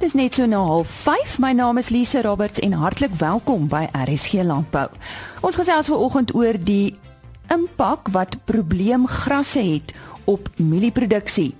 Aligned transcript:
Dis 0.00 0.14
net 0.16 0.34
so 0.34 0.46
na 0.48 0.62
05:30. 0.64 1.38
My 1.38 1.52
naam 1.52 1.76
is 1.78 1.90
Lise 1.90 2.22
Roberts 2.22 2.58
en 2.58 2.72
hartlik 2.72 3.12
welkom 3.14 3.66
by 3.68 3.84
RSG 3.92 4.40
Landbou. 4.48 4.86
Ons 5.44 5.58
gesels 5.60 5.90
vanoggend 5.92 6.32
oor 6.34 6.56
die 6.56 6.96
impak 7.52 8.08
wat 8.08 8.38
probleemgrasse 8.48 9.60
het 9.60 9.92
op 10.24 10.48
mielieproduksie. 10.56 11.52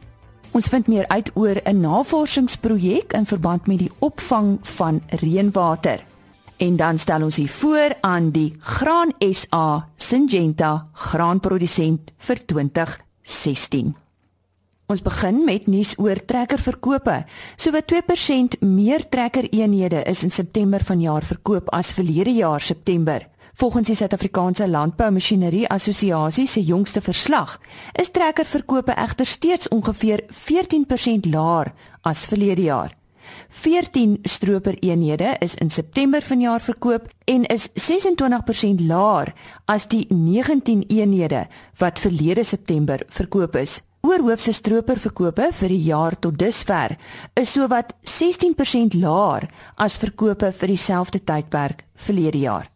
Ons 0.56 0.72
vind 0.72 0.88
meer 0.88 1.04
uit 1.08 1.30
oor 1.34 1.60
'n 1.64 1.80
navorsingsprojek 1.80 3.12
in 3.12 3.26
verband 3.26 3.66
met 3.66 3.78
die 3.78 3.92
opvang 3.98 4.58
van 4.62 5.02
reënwater. 5.06 6.00
En 6.56 6.76
dan 6.76 6.98
stel 6.98 7.22
ons 7.22 7.36
hier 7.36 7.48
voor 7.48 7.96
aan 8.00 8.30
die 8.30 8.56
Graan 8.58 9.12
SA 9.18 9.88
Syngenta 9.96 10.88
graanprodusent 10.92 12.12
vir 12.16 12.46
2016. 12.46 13.99
Ons 14.90 15.04
begin 15.06 15.44
met 15.46 15.68
nuus 15.70 15.92
oor 16.02 16.18
trekkerverkope. 16.26 17.20
Sowat 17.56 17.92
2% 17.92 18.56
meer 18.66 19.04
trekkereenhede 19.08 20.02
is 20.10 20.24
in 20.26 20.30
September 20.34 20.82
vanjaar 20.82 21.22
verkoop 21.22 21.68
as 21.70 21.92
verlede 21.94 22.32
jaar 22.34 22.60
September. 22.60 23.22
Volgens 23.54 23.86
die 23.86 23.94
Suid-Afrikaanse 23.94 24.66
Landboumasjinerie 24.68 25.68
Assosiasie 25.68 26.46
se 26.46 26.62
jongste 26.62 27.00
verslag, 27.00 27.60
is 27.92 28.10
trekkerverkope 28.10 28.96
egter 28.98 29.26
steeds 29.26 29.68
ongeveer 29.68 30.24
14% 30.26 31.28
laer 31.30 31.70
as 32.02 32.24
verlede 32.26 32.62
jaar. 32.62 32.96
14 33.48 34.18
stropereenhede 34.22 35.36
is 35.38 35.54
in 35.54 35.70
September 35.70 36.22
vanjaar 36.22 36.60
verkoop 36.60 37.06
en 37.30 37.44
is 37.46 37.68
26% 37.78 38.82
laer 38.90 39.30
as 39.70 39.86
die 39.86 40.06
19 40.08 40.82
eenhede 40.88 41.46
wat 41.78 42.02
verlede 42.02 42.44
September 42.44 43.02
verkoop 43.06 43.54
is. 43.56 43.78
Oorhoofse 44.10 44.50
stroperverkope 44.50 45.44
vir 45.54 45.70
die 45.70 45.84
jaar 45.86 46.16
tot 46.18 46.34
dusver 46.40 46.96
is 47.38 47.52
sowat 47.54 47.92
16% 48.10 48.96
laer 48.98 49.44
as 49.78 49.98
verkope 50.02 50.48
vir 50.50 50.72
dieselfde 50.72 51.20
tydperk 51.22 51.84
verlede 51.94 52.40
jaar. 52.42 52.66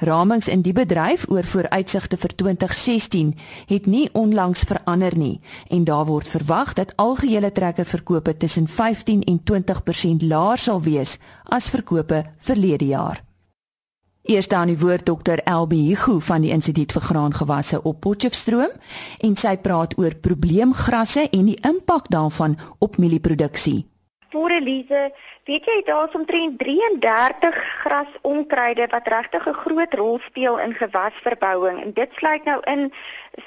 Ramings 0.00 0.48
in 0.48 0.62
die 0.64 0.72
bedryf 0.72 1.26
oor 1.28 1.44
vooruitsigte 1.44 2.16
vir 2.16 2.32
2016 2.40 3.34
het 3.68 3.90
nie 3.90 4.06
onlangs 4.16 4.64
verander 4.70 5.18
nie 5.18 5.36
en 5.68 5.84
daar 5.84 6.08
word 6.08 6.32
verwag 6.32 6.72
dat 6.80 6.96
algehele 6.96 7.52
trekkerverkope 7.52 8.36
tussen 8.36 8.64
15 8.64 9.20
en 9.28 9.42
20% 9.52 10.24
laer 10.32 10.64
sal 10.68 10.80
wees 10.88 11.18
as 11.44 11.68
verkope 11.68 12.24
verlede 12.38 12.88
jaar. 12.94 13.23
Eers 14.24 14.48
dan 14.48 14.70
die 14.72 14.78
woord 14.80 15.04
dokter 15.06 15.42
Elbe 15.44 15.76
Hugo 15.76 16.18
van 16.18 16.40
die 16.40 16.50
Instituut 16.50 16.92
vir 16.96 17.02
Graangewasse 17.04 17.82
op 17.82 17.98
Potchefstroom 18.00 18.70
en 19.20 19.34
sy 19.36 19.58
praat 19.60 19.92
oor 20.00 20.14
probleemgrasse 20.16 21.26
en 21.28 21.50
die 21.50 21.58
impak 21.60 22.08
daarvan 22.08 22.54
op 22.80 22.96
mielieproduksie. 22.96 23.82
Voor 24.32 24.50
Elise, 24.50 25.02
weet 25.44 25.68
jy 25.68 25.76
daar's 25.84 26.16
omtrent 26.16 26.56
33 26.58 27.58
grasonkruide 27.82 28.86
wat 28.94 29.12
regtig 29.12 29.44
'n 29.46 29.60
groot 29.60 29.94
rol 29.94 30.18
speel 30.24 30.58
in 30.58 30.72
gewasverbouing 30.72 31.82
en 31.82 31.92
dit 31.92 32.10
sluit 32.16 32.44
nou 32.44 32.60
in 32.64 32.92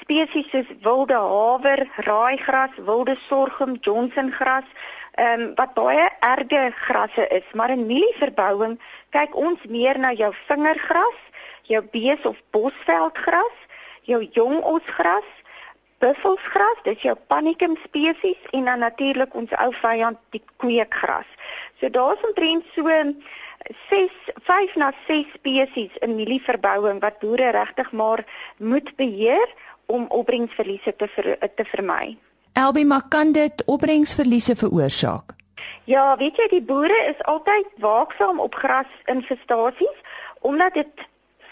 spesies 0.00 0.50
soos 0.50 0.70
wilde 0.82 1.18
haver, 1.18 1.88
raaigras, 1.96 2.78
wilde 2.86 3.18
sorghum, 3.28 3.74
Johnsongras, 3.80 4.70
ehm 5.18 5.40
um, 5.40 5.54
wat 5.58 5.74
baie 5.74 6.06
erge 6.20 6.70
grasse 6.74 7.24
is, 7.34 7.46
maar 7.52 7.70
in 7.74 7.86
mielieverbouing 7.86 8.76
kyk 9.10 9.34
ons 9.36 9.64
meer 9.66 9.98
na 9.98 10.12
jou 10.14 10.30
vingergras, 10.46 11.18
jou 11.66 11.82
bees 11.92 12.22
of 12.28 12.38
bosveldgras, 12.54 13.56
jou 14.06 14.20
jong 14.36 14.60
osgras, 14.62 15.26
buffelsgras, 15.98 16.84
dis 16.86 17.02
jou 17.02 17.16
panicum 17.26 17.74
spesies 17.82 18.46
en 18.54 18.70
dan 18.70 18.84
natuurlik 18.86 19.34
ons 19.34 19.56
ou 19.58 19.72
vyand 19.80 20.20
die 20.36 20.42
kweekgras. 20.62 21.26
So 21.80 21.90
daar's 21.90 22.22
omtrent 22.28 22.70
so 22.76 22.86
6 23.90 24.14
5 24.46 24.78
na 24.78 24.92
6 25.08 25.34
spesies 25.34 25.98
in 26.06 26.14
mielieverbouing 26.14 27.02
wat 27.02 27.18
boere 27.18 27.50
regtig 27.58 27.90
maar 27.92 28.24
moet 28.58 28.94
beheer 28.96 29.50
om 29.86 30.06
opbrengsverliese 30.08 30.94
te 30.96 31.08
ver, 31.08 31.34
te 31.54 31.64
vermy. 31.64 32.16
Elbie, 32.58 32.86
maar 32.86 33.08
kan 33.08 33.32
dit 33.32 33.62
opbrengsverliese 33.64 34.56
veroorsaak? 34.56 35.34
Ja, 35.84 36.16
weet 36.16 36.36
jy, 36.36 36.46
die 36.50 36.62
boere 36.62 36.96
is 37.06 37.20
altyd 37.30 37.66
waaksaam 37.78 38.40
op 38.40 38.54
grasinfestasies 38.54 40.00
omdat 40.40 40.74
dit 40.74 41.06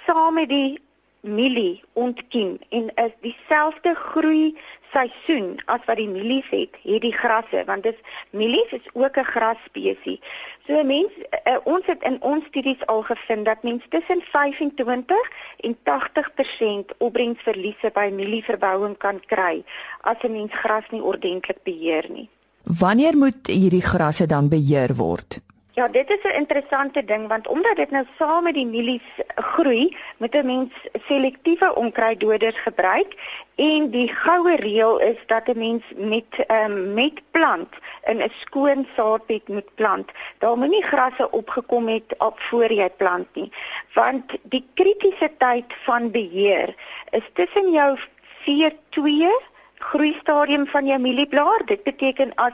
saam 0.07 0.35
met 0.35 0.49
die 0.49 0.81
mielie 1.27 1.83
ontkiem 1.93 2.59
en 2.69 2.91
is 2.95 3.13
dieselfde 3.21 3.95
groei 3.95 4.57
seisoen 4.93 5.57
as 5.67 5.83
wat 5.87 5.99
die 6.01 6.09
mielies 6.09 6.47
het, 6.51 6.77
het 6.83 7.03
die 7.05 7.13
grasse 7.13 7.63
want 7.69 7.85
dis 7.87 7.99
mielies 8.31 8.73
is 8.79 8.87
ook 8.93 9.19
'n 9.19 9.31
grasspesie. 9.35 10.21
So 10.67 10.85
mense 10.85 11.19
uh, 11.45 11.57
ons 11.65 11.87
het 11.87 12.03
in 12.03 12.17
ons 12.23 12.45
studies 12.47 12.87
al 12.87 13.03
gevind 13.03 13.45
dat 13.47 13.63
mense 13.63 13.89
tussen 13.89 14.23
25 14.23 15.31
en 15.57 15.77
80% 15.83 16.97
opbrengsverliese 16.99 17.91
by 17.93 18.11
mielieverbouing 18.13 18.97
kan 18.97 19.21
kry 19.27 19.65
as 20.01 20.17
'n 20.23 20.33
mens 20.33 20.53
gras 20.55 20.85
nie 20.91 21.03
ordentlik 21.03 21.63
beheer 21.63 22.07
nie. 22.09 22.29
Wanneer 22.63 23.17
moet 23.17 23.47
hierdie 23.47 23.83
grasse 23.83 24.27
dan 24.27 24.49
beheer 24.49 24.95
word? 24.95 25.41
Ja, 25.77 25.89
dit 25.89 26.11
is 26.11 26.23
'n 26.23 26.37
interessante 26.37 27.05
ding 27.05 27.29
want 27.29 27.49
omdat 27.49 27.77
dit 27.77 27.91
nou 27.91 28.05
saam 28.19 28.43
met 28.43 28.55
die 28.55 28.67
mielies 28.67 29.09
groei, 29.35 29.97
moet 30.17 30.35
'n 30.35 30.47
mens 30.47 30.73
selektiewe 31.07 31.75
onkruiddoders 31.75 32.61
gebruik 32.61 33.11
en 33.55 33.91
die 33.91 34.09
goue 34.09 34.57
reël 34.57 34.99
is 35.01 35.19
dat 35.27 35.49
'n 35.49 35.59
mens 35.59 35.85
met 35.97 36.31
um, 36.51 36.95
met 36.95 37.21
plant 37.31 37.69
in 38.05 38.23
'n 38.23 38.33
skoon 38.39 38.87
saadbed 38.97 39.49
moet 39.49 39.75
plant. 39.75 40.11
Daar 40.39 40.57
moenie 40.59 40.83
grasse 40.83 41.31
opgekom 41.31 41.89
het 41.89 42.15
op 42.19 42.41
voor 42.41 42.73
jy 42.73 42.91
plant 42.91 43.35
nie, 43.35 43.53
want 43.93 44.33
die 44.43 44.65
kritiese 44.75 45.31
tyd 45.39 45.75
van 45.83 46.11
beheer 46.11 46.75
is 47.11 47.29
tussen 47.33 47.71
jou 47.71 47.99
veer 48.41 48.73
2 48.89 49.31
groeistadium 49.79 50.67
van 50.67 50.87
jou 50.87 50.99
mielieblaar. 51.01 51.63
Dit 51.65 51.83
beteken 51.83 52.35
as 52.35 52.53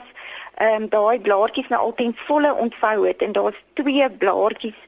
ehm 0.53 0.81
um, 0.81 0.89
daai 0.89 1.19
blaartjies 1.19 1.67
nou 1.67 1.81
al 1.81 1.93
ten 1.93 2.15
volle 2.15 2.53
ontvou 2.53 3.07
het 3.07 3.21
en 3.21 3.31
daar's 3.31 3.63
twee 3.73 4.09
blaartjies 4.11 4.79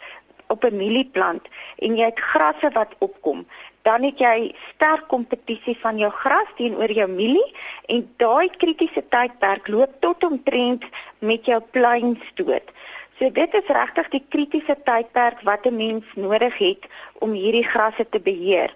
op 0.47 0.63
'n 0.63 0.78
mielieplant 0.78 1.47
en 1.78 1.97
jy 1.97 2.06
het 2.06 2.19
grasse 2.19 2.69
wat 2.73 2.96
opkom, 2.97 3.46
dan 3.81 4.03
het 4.03 4.19
jy 4.19 4.56
sterk 4.73 5.07
kompetisie 5.07 5.78
van 5.79 5.97
jou 5.97 6.12
gras 6.12 6.50
teenoor 6.56 6.91
jou 6.91 7.09
mielie 7.09 7.56
en 7.85 8.13
daai 8.18 8.50
kritiese 8.50 9.03
tydperk 9.09 9.67
loop 9.67 9.91
tot 10.00 10.23
omtrent 10.23 10.84
met 11.19 11.46
jou 11.46 11.62
pluimstoot. 11.72 12.72
So 13.16 13.30
dit 13.31 13.53
is 13.56 13.70
regtig 13.72 14.09
die 14.12 14.24
kritiese 14.28 14.76
tydperk 14.84 15.40
wat 15.48 15.66
'n 15.66 15.76
mens 15.76 16.06
nodig 16.16 16.58
het 16.58 16.84
om 17.24 17.31
hierdie 17.31 17.64
grasse 17.64 18.06
te 18.09 18.20
beheer. 18.20 18.74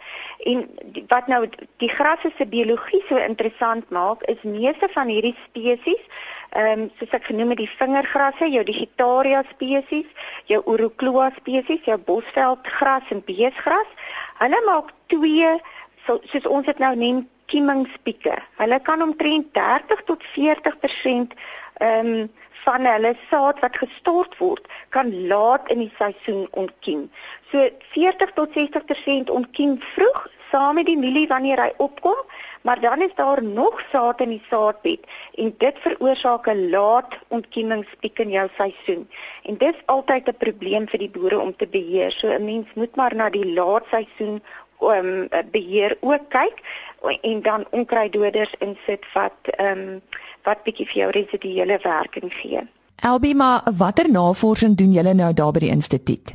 En 0.48 0.70
die, 0.84 1.04
wat 1.08 1.28
nou 1.28 1.50
die 1.78 1.90
grasse 1.90 2.32
se 2.38 2.46
biologie 2.46 3.04
so 3.08 3.18
interessant 3.18 3.90
maak, 3.90 4.24
is 4.24 4.42
meeste 4.42 4.88
van 4.92 5.08
hierdie 5.08 5.36
spesies, 5.48 6.04
ehm 6.50 6.80
um, 6.80 6.92
soos 7.00 7.10
ek 7.12 7.26
genoem 7.26 7.50
het 7.50 7.58
die 7.58 7.76
vingergrasse, 7.82 8.48
jou 8.50 8.64
digitaria 8.64 9.44
spesies, 9.52 10.08
jou 10.46 10.62
Urucloa 10.66 11.32
spesies, 11.36 11.84
jou 11.84 11.98
bosveldgras 11.98 13.12
en 13.12 13.24
beesgras, 13.26 13.92
hulle 14.40 14.62
maak 14.66 14.94
twee 15.08 15.52
so, 16.06 16.22
soos 16.32 16.48
ons 16.48 16.66
dit 16.66 16.80
nou 16.80 16.96
noem 16.96 17.28
kiemingspieke. 17.50 18.36
Hulle 18.62 18.80
kan 18.80 19.02
omtrent 19.02 19.54
30 19.54 20.04
tot 20.06 20.24
40% 20.24 21.34
ehm 21.80 22.14
um, 22.14 22.30
van 22.66 22.86
hulle 22.86 23.14
saad 23.30 23.60
wat 23.64 23.78
gestort 23.82 24.34
word 24.38 24.66
kan 24.96 25.12
laat 25.28 25.70
in 25.74 25.80
die 25.86 25.94
seisoen 25.98 26.48
ontkiem. 26.52 27.06
So 27.52 27.70
40 27.96 28.34
tot 28.38 28.58
60% 28.58 29.32
ontkiem 29.32 29.78
vroeg 29.94 30.28
saam 30.52 30.76
met 30.76 30.86
die 30.86 30.98
mielie 30.98 31.28
wanneer 31.28 31.62
hy 31.62 31.72
opkom, 31.78 32.18
maar 32.62 32.82
dan 32.82 33.02
is 33.02 33.16
daar 33.16 33.44
nog 33.44 33.82
saad 33.92 34.22
in 34.22 34.30
die 34.30 34.44
saadbed 34.50 35.06
en 35.38 35.54
dit 35.58 35.76
veroorsaak 35.86 36.48
'n 36.48 36.70
laat 36.70 37.18
ontkiemingspiek 37.28 38.20
in 38.20 38.30
jou 38.30 38.48
seisoen. 38.58 39.08
En 39.44 39.58
dis 39.58 39.76
altyd 39.86 40.28
'n 40.28 40.38
probleem 40.38 40.88
vir 40.88 41.00
die 41.00 41.10
boere 41.10 41.40
om 41.40 41.56
te 41.56 41.68
beheer. 41.68 42.12
So 42.12 42.28
'n 42.28 42.46
mens 42.46 42.68
moet 42.74 42.96
maar 42.96 43.16
na 43.16 43.30
die 43.30 43.54
laat 43.54 43.86
seisoen 43.92 44.42
um, 44.82 45.28
beheer 45.52 45.98
ook 46.00 46.30
kyk 46.30 46.58
en 47.22 47.42
dan 47.42 47.66
onkruiddoders 47.70 48.54
insit 48.60 49.06
wat 49.14 49.38
ehm 49.44 49.78
um, 49.78 50.02
wat 50.44 50.64
bietjie 50.64 50.88
vir 50.88 50.98
jou 51.02 51.10
residuele 51.12 51.80
werking 51.84 52.34
gee. 52.34 52.62
Elbie, 52.96 53.36
maar 53.36 53.62
watter 53.78 54.10
navorsing 54.12 54.76
doen 54.76 54.92
julle 54.92 55.14
nou 55.14 55.34
daar 55.34 55.52
by 55.52 55.60
die 55.60 55.70
instituut? 55.70 56.34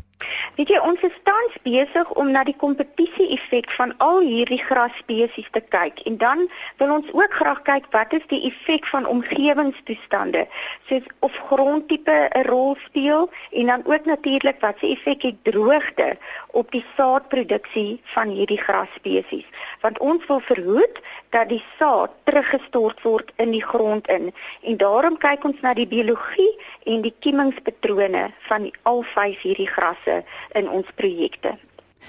Weet 0.57 0.69
jy, 0.71 0.79
ons 0.87 1.01
is 1.03 1.15
tans 1.27 1.55
besig 1.67 2.11
om 2.21 2.31
na 2.31 2.45
die 2.47 2.57
kompetisie 2.59 3.27
effek 3.35 3.71
van 3.75 3.95
al 4.05 4.21
hierdie 4.23 4.61
grasspesies 4.63 5.49
te 5.51 5.63
kyk. 5.75 6.03
En 6.07 6.17
dan 6.21 6.45
wil 6.79 6.93
ons 6.95 7.09
ook 7.13 7.35
graag 7.41 7.63
kyk 7.67 7.89
wat 7.91 8.13
is 8.15 8.27
die 8.31 8.43
effek 8.51 8.87
van 8.87 9.09
omgewingstoestande, 9.11 10.45
soos 10.89 11.09
of 11.27 11.41
grondtipe 11.51 12.19
'n 12.31 12.47
rol 12.47 12.77
speel 12.87 13.31
en 13.51 13.67
dan 13.67 13.83
ook 13.85 14.05
natuurlik 14.05 14.61
wat 14.61 14.79
se 14.79 14.93
effek 14.95 15.23
het 15.23 15.45
droogte 15.45 16.17
op 16.51 16.71
die 16.71 16.85
saadproduksie 16.97 18.01
van 18.15 18.29
hierdie 18.29 18.61
grasspesies. 18.61 19.47
Want 19.81 19.99
ons 19.99 20.27
wil 20.27 20.41
verhoed 20.41 21.01
dat 21.31 21.49
die 21.49 21.65
saad 21.79 22.11
teruggestort 22.25 23.03
word 23.03 23.33
in 23.37 23.51
die 23.51 23.65
grond 23.65 24.07
in. 24.09 24.33
En 24.63 24.77
daarom 24.77 25.19
kyk 25.19 25.45
ons 25.45 25.61
na 25.61 25.75
die 25.75 25.87
biologie 25.87 26.53
en 26.85 27.03
die 27.03 27.15
kiemingspatrone 27.19 28.31
van 28.49 28.71
al 28.83 29.03
vyf 29.03 29.43
hierdie 29.43 29.69
grasse 29.69 30.14
in 30.53 30.69
ons 30.69 30.87
projekte. 30.95 31.59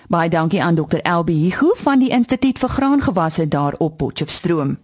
Baie 0.08 0.30
dankie 0.30 0.64
aan 0.64 0.76
Dr. 0.76 1.00
Elbe 1.04 1.32
Hugo 1.32 1.72
van 1.82 2.00
die 2.00 2.10
Instituut 2.10 2.60
vir 2.60 2.70
Graangewasse 2.70 3.48
daar 3.48 3.74
op 3.78 3.98
Potchefstroom. 3.98 4.78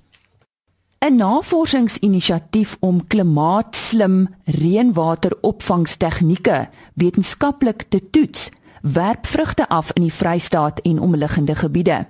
'n 1.01 1.15
Navorsingsinisiatief 1.15 2.77
om 2.79 3.07
klimaatslim 3.07 4.35
reënwateropvangstegnieke 4.45 6.69
wetenskaplik 6.93 7.81
te 7.89 8.09
toets, 8.09 8.49
werp 8.81 9.25
vrugte 9.25 9.69
af 9.69 9.91
in 9.93 10.01
die 10.01 10.13
Vrystaat 10.13 10.79
en 10.79 10.99
omliggende 10.99 11.55
gebiede. 11.55 12.07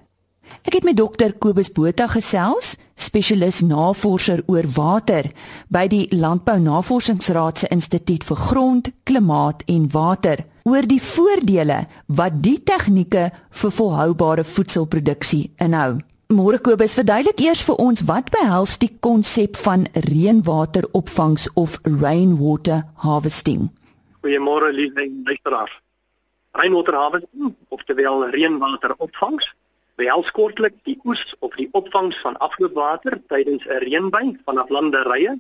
Ek 0.62 0.74
het 0.74 0.84
met 0.84 0.98
dokter 0.98 1.34
Kobus 1.34 1.72
Botha 1.72 2.08
gesels, 2.08 2.76
spesialis 2.96 3.62
navorser 3.62 4.44
oor 4.46 4.66
water 4.76 5.32
by 5.68 5.88
die 5.88 6.16
Landbou 6.16 6.60
Navorsingsraad 6.60 7.58
se 7.58 7.68
Instituut 7.68 8.24
vir 8.24 8.38
Grond, 8.38 8.92
Klimaat 9.04 9.64
en 9.66 9.92
Water, 9.92 10.46
oor 10.64 10.88
die 10.88 11.02
voordele 11.02 11.88
wat 12.08 12.42
die 12.44 12.60
tegnieke 12.64 13.30
vir 13.62 13.72
volhoubare 13.72 14.44
voedselproduksie 14.44 15.52
inhou. 15.60 16.00
Môre 16.32 16.62
Kobus, 16.64 16.94
verduidelik 16.96 17.42
eers 17.44 17.60
vir 17.68 17.80
ons 17.84 18.06
wat 18.08 18.30
behels 18.32 18.78
die 18.80 18.92
konsep 19.04 19.58
van 19.60 19.84
reënwateropvangs 20.06 21.50
of 21.60 21.76
rainwater 21.84 22.86
harvesting. 23.04 23.68
Goeiemôre 24.24 24.70
lieve 24.72 25.10
luisteraars. 25.26 25.74
Rainwater 26.56 26.96
harvesting, 26.96 27.52
oftewel 27.68 28.30
reënwateropvangs, 28.32 29.50
behels 30.00 30.32
kortlik 30.32 30.78
die 30.88 30.96
oes 31.04 31.26
of 31.44 31.56
die 31.60 31.68
opvangs 31.76 32.16
van 32.24 32.40
afloopwater 32.40 33.20
tydens 33.28 33.68
'n 33.68 33.84
reënbuy 33.84 34.38
vanaf 34.46 34.70
landerye, 34.70 35.36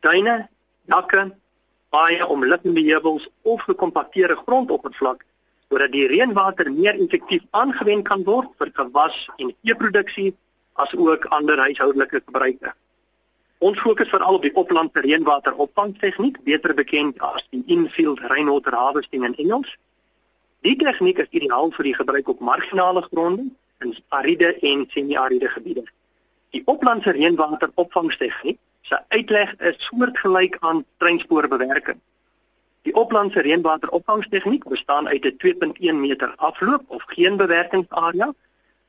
tuine, 0.00 0.48
dakke, 0.86 1.32
baie 1.92 2.26
omliggende 2.26 2.80
heuwels 2.80 3.28
of 3.42 3.62
gekompakteerde 3.68 4.36
grondoppervlak 4.46 5.24
sodat 5.72 5.92
die 5.92 6.06
reënwater 6.08 6.68
meer 6.72 6.98
effektief 7.00 7.44
aangewend 7.56 8.04
kan 8.08 8.24
word 8.28 8.48
vir 8.60 8.70
gewas 8.76 9.18
en 9.40 9.52
veeproduksie 9.64 10.32
as 10.84 10.92
ook 10.96 11.24
ander 11.36 11.60
huishoudelike 11.60 12.20
gebruike. 12.24 12.72
Ons 13.62 13.80
fokus 13.80 14.10
veral 14.12 14.36
op 14.36 14.44
die 14.44 14.52
oplandse 14.58 15.00
reënwateropvangtegniek, 15.04 16.40
beter 16.44 16.74
bekend 16.74 17.20
as 17.24 17.44
die 17.54 17.62
infield 17.72 18.20
rainwater 18.32 18.76
harvesting 18.76 19.24
in 19.28 19.36
Engels. 19.44 19.76
Die 20.66 20.76
tegniek 20.76 21.22
is 21.24 21.30
ideaal 21.30 21.72
vir 21.76 21.88
die 21.88 21.94
gebruik 21.94 22.28
op 22.28 22.40
marginale 22.40 23.04
gronde 23.08 23.48
in 23.84 23.94
ariede 24.08 24.52
en 24.60 24.84
semi-ariede 24.90 25.48
gebiede. 25.54 25.84
Die 26.52 26.62
oplandse 26.66 27.14
reënwateropvangstegniek 27.16 28.58
se 28.82 29.00
uitleg 29.08 29.54
is 29.56 29.84
soortgelyk 29.84 30.56
aan 30.60 30.84
treinspoorbewerking. 30.96 32.00
Die 32.82 32.94
oplandse 32.94 33.40
reënwateropvangstegniek 33.40 34.64
bestaan 34.68 35.08
uit 35.08 35.24
'n 35.24 35.36
2.1 35.36 36.00
meter 36.00 36.32
afloop 36.36 36.82
of 36.86 37.02
geen 37.06 37.36
bewerkingsarea 37.36 38.32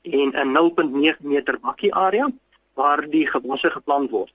en 0.02 0.30
'n 0.34 0.52
0.9 0.52 1.22
meter 1.22 1.60
bakkie 1.60 1.94
area 1.94 2.32
waar 2.74 3.10
die 3.10 3.28
gewasse 3.28 3.70
geplant 3.70 4.10
word. 4.10 4.34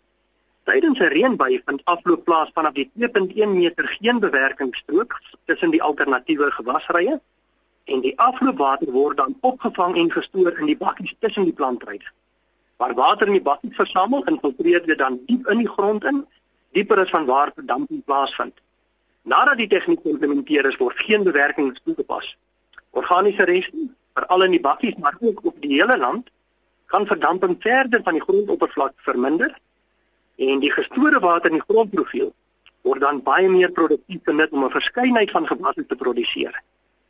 Tydens 0.64 0.98
'n 0.98 1.12
reënbuy 1.16 1.62
vind 1.64 1.84
afloop 1.84 2.24
plaas 2.24 2.50
vanaf 2.54 2.72
die 2.72 2.90
2.1 2.94 3.54
meter 3.54 3.88
geen 3.88 4.18
bewerkingsstrook 4.20 5.20
tussen 5.44 5.70
die 5.70 5.82
alternatiewe 5.82 6.50
gewasrye 6.50 7.20
en 7.84 8.00
die 8.00 8.18
afloopwater 8.18 8.92
word 8.92 9.16
dan 9.16 9.36
opgevang 9.40 9.96
en 9.96 10.12
gestoor 10.12 10.58
in 10.58 10.66
die 10.66 10.76
bakkies 10.76 11.14
tussen 11.18 11.44
die 11.44 11.52
plantryde. 11.52 12.04
Waar 12.78 12.94
water 12.94 13.26
in 13.26 13.36
die 13.36 13.42
bakkies 13.42 13.76
versamel, 13.76 14.24
infiltreer 14.30 14.84
dit 14.86 14.98
dan 14.98 15.18
diep 15.26 15.48
in 15.50 15.62
die 15.64 15.68
grond 15.68 16.04
in, 16.04 16.24
dieper 16.76 17.02
as 17.02 17.10
van 17.10 17.26
waar 17.26 17.50
verdamping 17.54 18.04
plaasvind. 18.06 18.54
Nadat 19.22 19.58
die 19.58 19.68
tegniek 19.68 20.02
geïmplementeer 20.02 20.68
is, 20.70 20.78
word 20.78 20.98
geen 21.02 21.24
bewerking 21.26 21.72
toegepas. 21.84 22.36
Organiese 22.90 23.44
reste, 23.50 23.88
veral 24.14 24.46
in 24.46 24.54
die 24.54 24.62
bakkies 24.62 24.96
maar 25.02 25.18
ook 25.20 25.44
op 25.50 25.58
die 25.62 25.74
hele 25.74 25.98
land, 25.98 26.30
kan 26.86 27.06
verdamping 27.06 27.56
verder 27.60 28.02
van 28.02 28.16
die 28.16 28.22
grondoppervlak 28.22 28.94
verminder 29.04 29.52
en 30.38 30.62
die 30.62 30.72
gestoorde 30.72 31.18
water 31.20 31.50
in 31.50 31.58
die 31.58 31.66
grondprofiel 31.66 32.30
word 32.86 33.02
dan 33.04 33.20
baie 33.26 33.48
meer 33.50 33.72
produktief 33.74 34.22
benut 34.30 34.54
om 34.54 34.64
'n 34.64 34.76
verskeidenheid 34.78 35.30
van 35.30 35.46
gewasse 35.46 35.84
te 35.86 35.96
produseer. 35.96 36.54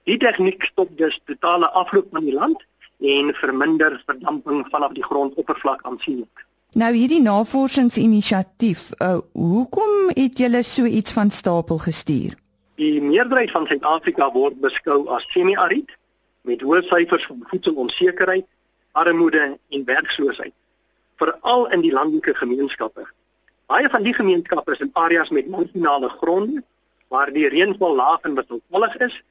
Die 0.04 0.16
tegniek 0.16 0.64
stop 0.64 0.96
dus 0.98 1.20
totale 1.24 1.68
afloop 1.70 2.08
van 2.10 2.24
die 2.24 2.34
land 2.34 2.64
en 2.98 3.34
verminder 3.34 4.02
verdamping 4.06 4.66
vanaf 4.70 4.92
die 4.92 5.04
grondoppervlak 5.04 5.82
aansienlik. 5.82 6.46
Nou 6.72 6.92
hierdie 6.94 7.22
navorsingsinisiatief, 7.22 8.90
uh, 9.00 9.18
hoekom 9.32 10.10
het 10.12 10.38
julle 10.38 10.62
so 10.62 10.84
iets 10.84 11.12
van 11.12 11.30
stapel 11.30 11.78
gestuur? 11.78 12.34
Die 12.74 13.00
meerderheid 13.02 13.50
van 13.50 13.66
Suid-Afrika 13.66 14.28
word 14.32 14.60
beskou 14.60 15.06
as 15.14 15.24
semi-aried 15.32 15.94
met 16.46 16.60
hoë 16.62 16.82
syfers 16.86 17.24
van 17.26 17.40
voedselonsekerheid, 17.50 18.46
armoede 18.92 19.58
en 19.70 19.84
werkloosheid, 19.84 20.52
veral 21.16 21.66
in 21.74 21.80
die 21.80 21.92
landelike 21.92 22.34
gemeenskappe. 22.34 23.06
Baie 23.66 23.88
van 23.90 24.02
die 24.02 24.14
gemeenskappe 24.14 24.76
is 24.76 24.84
in 24.84 24.92
areas 24.92 25.32
met 25.34 25.48
marginale 25.48 26.08
gronde 26.20 26.62
waar 27.08 27.32
die 27.32 27.48
reënval 27.48 27.94
laag 27.96 28.20
en 28.28 28.36
wisselvallig 28.36 28.96
is 29.08 29.22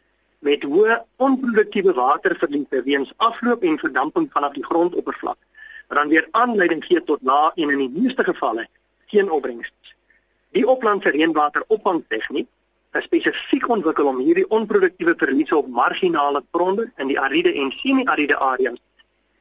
met 0.46 0.64
hoë 0.64 0.98
onproduktiewe 1.16 1.94
waterverliese 1.94 2.84
weens 2.84 3.14
afloop 3.18 3.64
en 3.64 3.80
verdamping 3.82 4.30
vanaf 4.32 4.54
die 4.54 4.66
grondoppervlak 4.66 5.38
wat 5.88 5.98
dan 5.98 6.10
weer 6.12 6.28
aanleiding 6.32 6.84
gee 6.86 7.04
tot 7.04 7.22
na 7.22 7.52
en 7.56 7.70
in 7.70 7.78
die 7.86 8.02
meeste 8.02 8.24
gevalle 8.24 8.68
geen 9.06 9.32
opbrengs. 9.32 9.72
Die 10.52 10.68
oplandse 10.68 11.14
reënwateropvangtegniek 11.16 12.48
is 12.98 13.04
spesifiek 13.04 13.68
ontwikkel 13.70 14.10
om 14.12 14.20
hierdie 14.20 14.48
onproduktiewe 14.50 15.14
verliese 15.18 15.56
op 15.58 15.68
marginale 15.68 16.44
gronde 16.52 16.90
in 16.98 17.08
die 17.12 17.20
ariede 17.20 17.54
en 17.54 17.72
semi-ariede 17.72 18.38
areas 18.38 18.82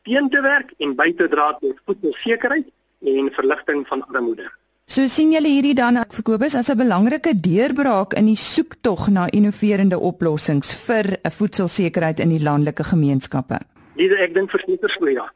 teen 0.07 0.29
te 0.31 0.41
werk 0.41 0.71
en 0.79 0.95
by 0.95 1.09
te 1.19 1.27
dra 1.29 1.49
tot 1.61 1.81
voedselsekerheid 1.85 2.69
en 3.11 3.31
verligting 3.35 3.87
van 3.89 4.05
armoede. 4.07 4.47
So 4.87 5.03
sien 5.11 5.33
julle 5.35 5.51
hierdie 5.51 5.75
dan 5.75 5.99
vir 5.99 6.23
Kobus 6.23 6.55
as 6.55 6.69
'n 6.71 6.79
belangrike 6.79 7.33
deurbraak 7.35 8.15
in 8.15 8.27
die 8.31 8.39
soektog 8.39 9.09
na 9.11 9.27
innoverende 9.39 9.99
oplossings 9.99 10.73
vir 10.87 11.19
'n 11.25 11.31
voedselsekerheid 11.39 12.21
in 12.21 12.31
die 12.31 12.39
landelike 12.39 12.85
gemeenskappe. 12.85 13.59
Dis 13.97 14.13
ek 14.21 14.35
dink 14.35 14.51
verseker 14.51 14.89
so 14.89 15.09
ja. 15.09 15.27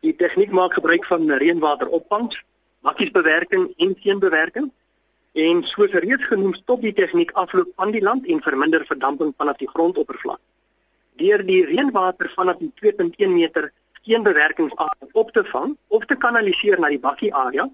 Die 0.00 0.14
tegniek 0.14 0.52
maak 0.52 0.74
gebruik 0.74 1.04
van 1.04 1.28
reënwateropvangs, 1.28 2.36
makkiesbewerking 2.82 3.74
en 3.78 3.96
seenbewerking 4.02 4.70
en 5.32 5.64
soos 5.64 5.90
reeds 5.90 6.26
genoem 6.26 6.54
stop 6.54 6.80
die 6.80 6.94
tegniek 6.94 7.32
afloop 7.32 7.72
van 7.76 7.90
die 7.90 8.02
land 8.02 8.26
en 8.26 8.40
verminder 8.40 8.84
verdamping 8.86 9.34
vanaf 9.36 9.56
die 9.56 9.68
grondoppervlak. 9.74 10.40
Deur 11.16 11.42
die 11.42 11.64
reënwater 11.64 12.30
vanaf 12.36 12.58
die 12.58 12.72
2.1 12.80 13.32
meter 13.32 13.72
seenbewerkingsarea 14.04 15.08
op 15.12 15.32
te 15.32 15.44
vang 15.44 15.76
of 15.88 16.04
te 16.04 16.14
kanaliseer 16.16 16.78
na 16.78 16.88
die 16.88 17.00
bakkie 17.00 17.34
area 17.34 17.68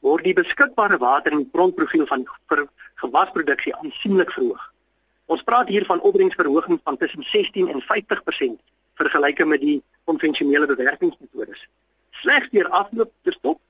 word 0.00 0.24
die 0.24 0.34
beskikbare 0.34 0.98
water 0.98 1.32
in 1.32 1.44
die 1.44 1.52
grondprofiel 1.52 2.06
van 2.08 2.24
vir 2.48 2.66
gewasproduksie 3.02 3.74
aansienlik 3.76 4.32
verhoog. 4.32 4.62
Ons 5.30 5.44
praat 5.46 5.68
hier 5.68 5.84
van 5.86 6.00
opbrengsverhogings 6.00 6.82
van 6.84 6.96
tussen 6.96 7.22
16 7.22 7.68
en 7.68 7.82
50% 7.86 8.58
vergelyke 9.00 9.46
met 9.46 9.60
die 9.60 9.82
konvensionele 10.04 10.66
bewerkingsmetodes. 10.66 11.60
Slegs 12.22 12.50
deur 12.50 12.68
afloop 12.68 13.12
te 13.22 13.32
stop, 13.32 13.60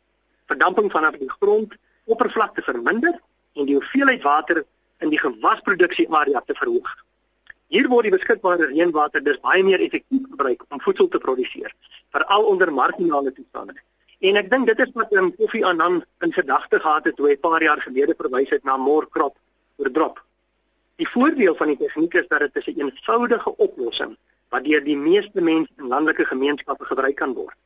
verdamping 0.47 0.91
vanaf 0.91 1.19
die 1.21 1.31
grond 1.39 1.77
oppervlakte 2.11 2.63
verminder 2.67 3.21
en 3.55 3.69
die 3.69 3.77
hoeveelheid 3.77 4.23
water 4.23 4.65
in 5.05 5.13
die 5.13 5.21
gewasproduksie 5.21 6.09
area 6.09 6.43
te 6.47 6.57
verhoog. 6.59 6.91
Hier 7.71 7.87
word 7.91 8.09
die 8.09 8.17
beskikbare 8.17 8.71
reënwater 8.73 9.23
dus 9.23 9.39
baie 9.45 9.63
meer 9.67 9.83
effektief 9.85 10.25
gebruik 10.33 10.65
om 10.69 10.81
voedsel 10.83 11.09
te 11.09 11.21
produseer, 11.23 11.71
veral 12.11 12.49
onder 12.51 12.73
marginale 12.75 13.33
toestande. 13.33 13.77
En 14.21 14.37
ek 14.37 14.51
dink 14.53 14.67
dit 14.69 14.81
is 14.85 14.91
wat 14.93 15.13
um, 15.17 15.31
Koffie 15.37 15.63
Annan 15.65 16.03
in 16.21 16.33
gedagte 16.33 16.81
gehad 16.81 17.07
het 17.09 17.17
toe 17.17 17.29
hy 17.29 17.35
'n 17.37 17.41
paar 17.41 17.63
jaar 17.63 17.81
gelede 17.81 18.15
verwys 18.17 18.51
het 18.51 18.65
na 18.65 18.77
more 18.77 19.09
crop 19.09 19.37
oor 19.77 19.91
drop. 19.91 20.25
Die 20.97 21.09
voordeel 21.09 21.55
van 21.55 21.67
die 21.67 21.77
tegniek 21.77 22.15
is 22.15 22.29
dat 22.29 22.41
dit 22.41 22.67
'n 22.67 22.71
een 22.71 22.91
eenvoudige 22.91 23.57
oplossing 23.57 24.17
wat 24.49 24.65
deur 24.65 24.85
die 24.85 24.97
meeste 24.97 25.41
mense 25.41 25.73
in 25.79 25.89
landelike 25.89 26.25
gemeenskappe 26.25 26.85
gebruik 26.85 27.17
kan 27.17 27.33
word. 27.35 27.57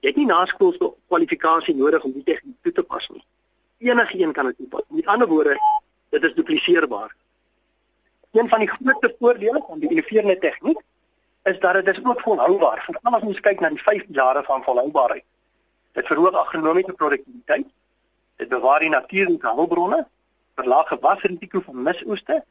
Jy 0.00 0.08
het 0.08 0.16
nie 0.16 0.26
naskoolse 0.26 0.92
kwalifikasie 1.08 1.74
nodig 1.74 2.02
om 2.02 2.12
die 2.12 2.22
tegniek 2.22 2.56
toe 2.62 2.72
te 2.72 2.82
pas 2.82 3.08
nie. 3.08 3.24
Enige 3.78 4.18
een 4.18 4.32
kan 4.32 4.46
dit 4.46 4.56
toepas. 4.56 4.82
Met 4.88 5.06
ander 5.06 5.28
woorde, 5.28 5.56
dit 6.10 6.24
is 6.24 6.34
dupliseerbaar. 6.34 7.16
Een 8.32 8.48
van 8.48 8.58
die 8.58 8.68
grootste 8.68 9.14
voordele 9.18 9.64
van 9.66 9.78
die 9.78 9.88
innoverende 9.88 10.38
tegniek 10.38 10.78
is 11.42 11.58
dat 11.58 11.74
dit 11.74 11.96
is 11.96 12.04
ook 12.04 12.20
volhoubaar. 12.20 12.82
Veral 12.84 13.14
as 13.14 13.22
ons 13.22 13.40
kyk 13.40 13.60
na 13.60 13.68
die 13.68 13.82
5 13.82 14.04
jare 14.08 14.42
van 14.42 14.62
volhoubaarheid. 14.62 15.24
Dit 15.98 16.06
verhoog 16.06 16.36
agronomiese 16.38 16.92
produktiwiteit. 16.92 17.66
Dit 18.36 18.48
bewaar 18.48 18.80
die 18.80 18.90
natuurlike 18.90 19.54
hulpbronne, 19.54 20.04
verlaag 20.54 20.92
gewasrisiko 20.92 21.62
van 21.66 21.82
misoeste. 21.82 22.44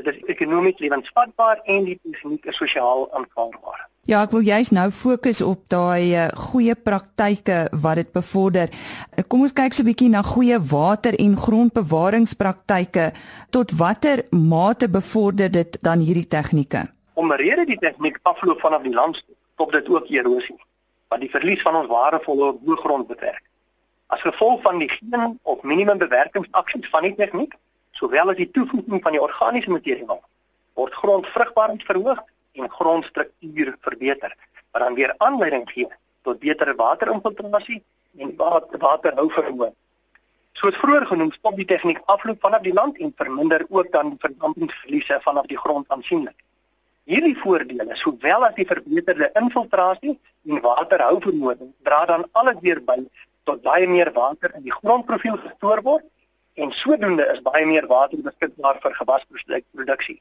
Dit 0.00 0.08
is 0.12 0.22
ekonomies 0.32 0.80
lewensvatbaar 0.80 1.60
en 1.64 1.84
die 1.84 1.98
tegniek 2.02 2.48
is 2.48 2.56
sosiaal 2.56 3.04
aanvaarbaar. 3.12 3.84
Ja, 4.08 4.22
ek 4.24 4.32
wil 4.32 4.48
juist 4.48 4.72
nou 4.76 4.88
fokus 4.92 5.44
op 5.44 5.68
daai 5.72 6.16
uh, 6.16 6.24
goeie 6.48 6.74
praktyke 6.76 7.60
wat 7.84 8.00
dit 8.00 8.10
bevorder. 8.16 8.72
Uh, 8.72 9.24
kom 9.28 9.44
ons 9.44 9.52
kyk 9.52 9.76
so 9.76 9.84
'n 9.84 9.90
bietjie 9.92 10.10
na 10.12 10.24
goeie 10.24 10.58
water 10.72 11.16
en 11.20 11.36
grondbewaringspraktyke. 11.36 13.12
Tot 13.50 13.78
watter 13.80 14.24
mate 14.32 14.88
bevorder 14.88 15.52
dit 15.52 15.78
dan 15.80 16.00
hierdie 16.00 16.28
tegnieke? 16.28 16.88
Omrede 17.14 17.68
die 17.68 17.80
tegniek 17.80 18.16
afloop 18.22 18.60
vanaf 18.60 18.82
die 18.82 18.96
land 18.96 19.20
stop 19.20 19.72
dit 19.72 19.88
ook 19.88 20.08
erosie 20.08 20.63
wat 21.14 21.22
die 21.22 21.30
verlies 21.30 21.62
van 21.62 21.76
ons 21.78 21.90
waardevolle 21.90 22.54
boergrond 22.66 23.06
betrek. 23.06 23.42
As 24.10 24.22
gevolg 24.26 24.62
van 24.66 24.80
die 24.82 24.90
geen 24.90 25.38
of 25.42 25.62
minimum 25.62 26.00
bewerkingsaksies 26.00 26.90
van 26.90 27.06
die 27.06 27.14
tegniek, 27.14 27.54
sowel 27.94 28.32
as 28.32 28.40
die 28.40 28.50
toevoeging 28.56 29.02
van 29.04 29.14
die 29.14 29.22
organiese 29.22 29.70
materiaal, 29.70 30.18
word 30.74 30.98
grondvrugbaarheid 30.98 31.86
verhoog 31.86 32.24
en 32.58 32.72
grondstruktuur 32.78 33.70
verbeter, 33.86 34.34
wat 34.74 34.82
dan 34.82 34.98
weer 34.98 35.14
aanleiding 35.28 35.68
gee 35.70 35.86
tot 36.26 36.42
beter 36.42 36.74
waterinfiltrasie 36.82 37.80
en 38.18 38.34
waterhou 38.38 39.30
verhoog. 39.38 39.72
Soos 40.58 40.76
vroeër 40.82 41.06
genoem, 41.10 41.30
stop 41.34 41.54
die 41.58 41.70
tegniek 41.70 42.02
afloop 42.10 42.42
vanaf 42.42 42.66
die 42.66 42.74
land 42.74 42.98
en 42.98 43.14
verminder 43.22 43.62
ook 43.68 43.90
dan 43.94 44.16
verdampingsverliese 44.18 45.22
vanaf 45.22 45.46
die 45.50 45.58
grond 45.58 45.86
aansienlik. 45.94 46.36
Hierdie 47.10 47.36
voordele, 47.38 47.94
sowel 47.98 48.46
as 48.46 48.54
die 48.58 48.66
verbeterde 48.66 49.30
infiltrasie 49.38 50.18
en 50.48 50.60
waterhou 50.60 51.20
vermoë, 51.20 51.56
dra 51.82 52.04
dan 52.06 52.26
alles 52.32 52.60
weer 52.60 52.80
by 52.84 52.98
tot 53.44 53.62
baie 53.62 53.88
meer 53.88 54.12
water 54.12 54.52
in 54.56 54.62
die 54.62 54.72
grondprofiel 54.72 55.36
gestoor 55.46 55.82
word 55.82 56.04
en 56.54 56.70
sodoende 56.72 57.26
is 57.32 57.42
baie 57.42 57.66
meer 57.66 57.86
water 57.90 58.20
beskikbaar 58.22 58.78
vir 58.82 58.94
gewasproduksie. 59.00 60.20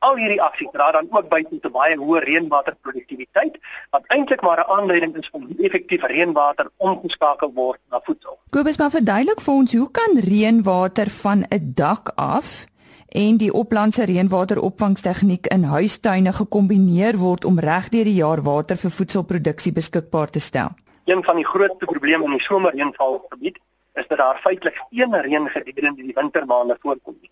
Al 0.00 0.16
hierdie 0.16 0.40
aksies 0.40 0.70
dra 0.72 0.86
dan 0.96 1.08
ook 1.12 1.28
by 1.28 1.42
tot 1.44 1.66
'n 1.66 1.72
baie 1.72 1.96
hoë 1.96 2.20
reënwaterproduktiwiteit 2.24 3.58
wat 3.92 4.04
eintlik 4.16 4.42
maar 4.42 4.60
'n 4.60 4.70
aanleiding 4.76 5.16
is 5.16 5.30
om 5.30 5.48
effektief 5.58 6.02
reënwater 6.02 6.70
omgeskakel 6.76 7.52
word 7.52 7.80
na 7.90 8.00
voedsel. 8.04 8.38
Kobus, 8.50 8.78
maar 8.78 8.90
verduidelik 8.90 9.40
vir 9.40 9.54
ons, 9.54 9.72
hoe 9.72 9.90
kan 9.90 10.18
reënwater 10.18 11.10
van 11.10 11.44
'n 11.50 11.72
dak 11.74 12.12
af 12.16 12.66
en 13.10 13.36
die 13.36 13.52
oplandse 13.52 14.04
reënwateropvangstegniek 14.04 15.46
in 15.46 15.64
huistuine 15.64 16.32
gekombineer 16.32 17.18
word 17.18 17.44
om 17.44 17.58
regdeur 17.58 18.04
die 18.04 18.18
jaar 18.20 18.42
water 18.42 18.76
vir 18.76 18.90
voedselproduksie 18.90 19.72
beskikbaar 19.72 20.30
te 20.30 20.40
stel? 20.40 20.70
Een 21.04 21.24
van 21.24 21.36
die 21.36 21.46
grootste 21.46 21.86
probleme 21.86 22.24
in 22.24 22.36
die 22.38 22.44
somerreënvalgebied 22.44 23.58
is 23.98 24.06
dat 24.08 24.18
daar 24.18 24.38
feitelik 24.42 24.78
geen 24.90 25.14
reën 25.14 25.48
gedurende 25.48 26.02
die 26.02 26.14
wintermaande 26.14 26.76
voorkom 26.80 27.16
nie 27.20 27.30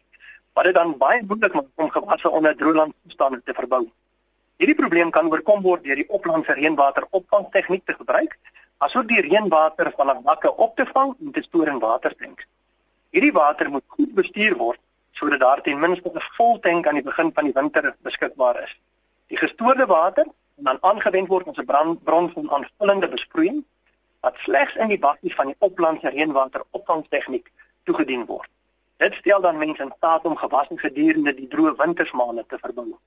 wat 0.59 0.67
dit 0.67 0.75
dan 0.75 0.97
baie 0.99 1.23
moeilik 1.23 1.55
maak 1.55 1.67
om 1.83 1.91
gewasse 1.95 2.31
onder 2.31 2.57
droëland 2.57 2.95
toestande 3.07 3.39
te 3.45 3.55
verbou. 3.55 3.85
Hierdie 4.59 4.75
probleem 4.75 5.11
kan 5.15 5.31
oorkom 5.31 5.61
word 5.63 5.85
deur 5.85 6.01
die 6.01 6.09
oplandse 6.09 6.57
reënwateropvangtegniek 6.59 7.85
te 7.87 7.95
gebruik, 7.95 8.35
asook 8.83 9.07
die 9.07 9.23
reënwater 9.23 9.93
van 9.97 10.11
'n 10.11 10.23
bakke 10.23 10.51
op 10.57 10.75
te 10.77 10.87
vang 10.95 11.15
en 11.21 11.31
te 11.33 11.43
stoor 11.43 11.69
in 11.69 11.79
watertanks. 11.79 12.45
Hierdie 13.15 13.33
water 13.33 13.71
moet 13.71 13.85
goed 13.87 14.15
bestuur 14.15 14.57
word 14.57 14.81
sodat 15.19 15.41
daar 15.41 15.63
ten 15.63 15.81
minste 15.85 16.11
'n 16.15 16.29
vol 16.37 16.59
tank 16.67 16.87
aan 16.87 16.99
die 17.01 17.09
begin 17.11 17.31
van 17.35 17.45
die 17.45 17.57
winter 17.61 17.97
beskikbaar 18.03 18.63
is. 18.63 18.79
Die 19.27 19.39
gestoorde 19.39 19.87
water 19.87 20.25
kan 20.25 20.65
dan 20.65 20.79
aangewend 20.81 21.29
word 21.29 21.49
as 21.49 21.57
'n 21.57 21.99
bron 22.05 22.31
van 22.35 22.51
aanvullende 22.51 23.09
besproeiing 23.09 23.65
wat 24.21 24.35
slegs 24.37 24.75
in 24.75 24.89
die 24.89 24.99
bakkies 24.99 25.35
van 25.35 25.47
die 25.47 25.57
oplandse 25.59 26.09
reënwateropvangtegniek 26.09 27.51
toegedien 27.85 28.25
word. 28.27 28.49
Dit 28.97 29.15
stel 29.15 29.41
dan 29.41 29.59
mense 29.59 29.83
in 29.83 29.93
staat 29.97 30.25
om 30.25 30.37
gewasse 30.37 30.79
gedurende 30.79 31.35
die 31.35 31.49
droë 31.49 31.75
wintersmaande 31.77 32.45
te 32.49 32.59
verbou. 32.59 32.99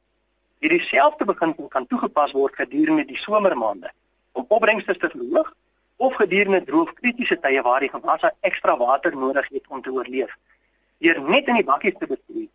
Hierdie 0.60 0.82
selfde 0.82 1.26
beginsel 1.26 1.68
kan 1.68 1.88
toegepas 1.88 2.32
word 2.32 2.56
gedurende 2.56 3.06
die 3.06 3.18
somermaande 3.18 3.92
om 4.32 4.46
opbrengste 4.48 4.96
te 4.98 5.10
verhoog 5.10 5.54
of 5.98 6.16
gedurende 6.16 6.64
droë 6.70 6.94
kritiese 6.94 7.40
tye 7.40 7.62
waar 7.62 7.84
die 7.84 7.92
gewasse 7.92 8.32
ekstra 8.40 8.78
water 8.78 9.16
nodig 9.16 9.48
het 9.50 9.68
om 9.68 9.82
te 9.82 9.92
oorleef. 9.92 10.38
Deur 11.02 11.22
net 11.26 11.48
in 11.50 11.58
die 11.58 11.66
bakkies 11.66 11.98
te 11.98 12.08
besproei, 12.10 12.48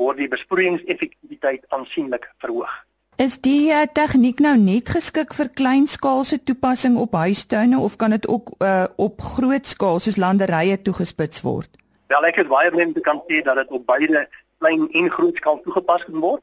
word 0.00 0.20
die 0.22 0.28
besproeiingseffektiwiteit 0.32 1.66
aansienlik 1.76 2.30
verhoog. 2.40 2.72
Is 3.20 3.36
die 3.44 3.68
uh, 3.68 3.82
tegniek 3.92 4.38
nou 4.40 4.54
net 4.56 4.88
geskik 4.94 5.34
vir 5.36 5.50
kleinskaalse 5.52 6.38
toepassing 6.48 6.96
op 6.96 7.18
huistuine 7.20 7.76
of 7.76 7.98
kan 8.00 8.14
dit 8.16 8.24
ook 8.24 8.54
uh, 8.64 8.86
op 8.96 9.20
groot 9.34 9.66
skaal 9.68 10.00
soos 10.00 10.16
landerye 10.16 10.78
toegespits 10.80 11.42
word? 11.44 11.68
Wel 12.08 12.24
ek 12.30 12.40
is 12.40 12.48
baie 12.48 12.72
om 12.72 12.94
te 12.96 13.02
kan 13.04 13.20
sê 13.28 13.42
dat 13.44 13.60
dit 13.60 13.74
op 13.76 13.84
beide 13.86 14.24
klein 14.64 14.88
en 14.88 15.10
groot 15.12 15.36
skaal 15.36 15.60
toegepas 15.66 16.06
kan 16.08 16.24
word. 16.24 16.42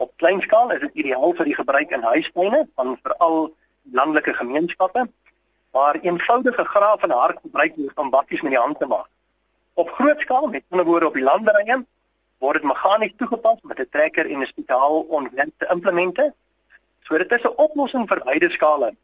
Op 0.00 0.14
klein 0.16 0.40
skaal 0.40 0.72
is 0.72 0.80
dit 0.86 1.04
ideaal 1.04 1.36
vir 1.36 1.50
die 1.50 1.58
gebruik 1.58 1.92
in 1.92 2.08
huistuine 2.08 2.62
van 2.80 2.96
veral 3.04 3.38
landelike 3.92 4.32
gemeenskappe 4.40 5.04
waar 5.76 6.00
eenvoudige 6.00 6.64
graaf 6.64 7.04
en 7.04 7.12
hark 7.12 7.44
gebruik 7.44 7.76
word 7.76 8.00
om 8.00 8.10
bakkies 8.10 8.40
met 8.40 8.56
die 8.56 8.62
hand 8.62 8.80
te 8.80 8.88
maak. 8.88 9.10
Op 9.76 9.92
groot 9.98 10.20
skaal, 10.24 10.46
met 10.52 10.64
ander 10.72 10.86
woorde 10.88 11.10
op 11.10 11.14
die 11.18 11.24
landerye, 11.26 11.78
word 12.44 12.60
dit 12.60 12.68
meganies 12.68 13.14
toegepas 13.20 13.62
met 13.62 13.80
'n 13.80 13.88
trekker 13.90 14.30
en 14.30 14.42
'n 14.42 14.46
spesiaal 14.46 15.00
ontwerpte 15.20 15.68
implemente. 15.70 16.34
So 17.04 17.18
dit 17.18 17.32
is 17.32 17.44
'n 17.44 17.56
oplossing 17.56 18.08
vir 18.08 18.20
beide 18.24 18.50
skale. 18.50 18.94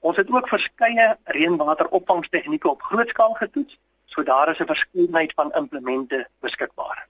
Ons 0.00 0.16
het 0.16 0.30
ook 0.30 0.48
verskeie 0.48 1.16
reënwateropvangstegnieke 1.24 2.70
op 2.70 2.82
groot 2.82 3.08
skaal 3.08 3.34
getoets 3.34 3.78
So 4.14 4.22
daar 4.22 4.48
is 4.50 4.58
'n 4.58 4.66
verskeidenheid 4.66 5.32
van 5.36 5.52
implemente 5.52 6.28
beskikbaar. 6.40 7.06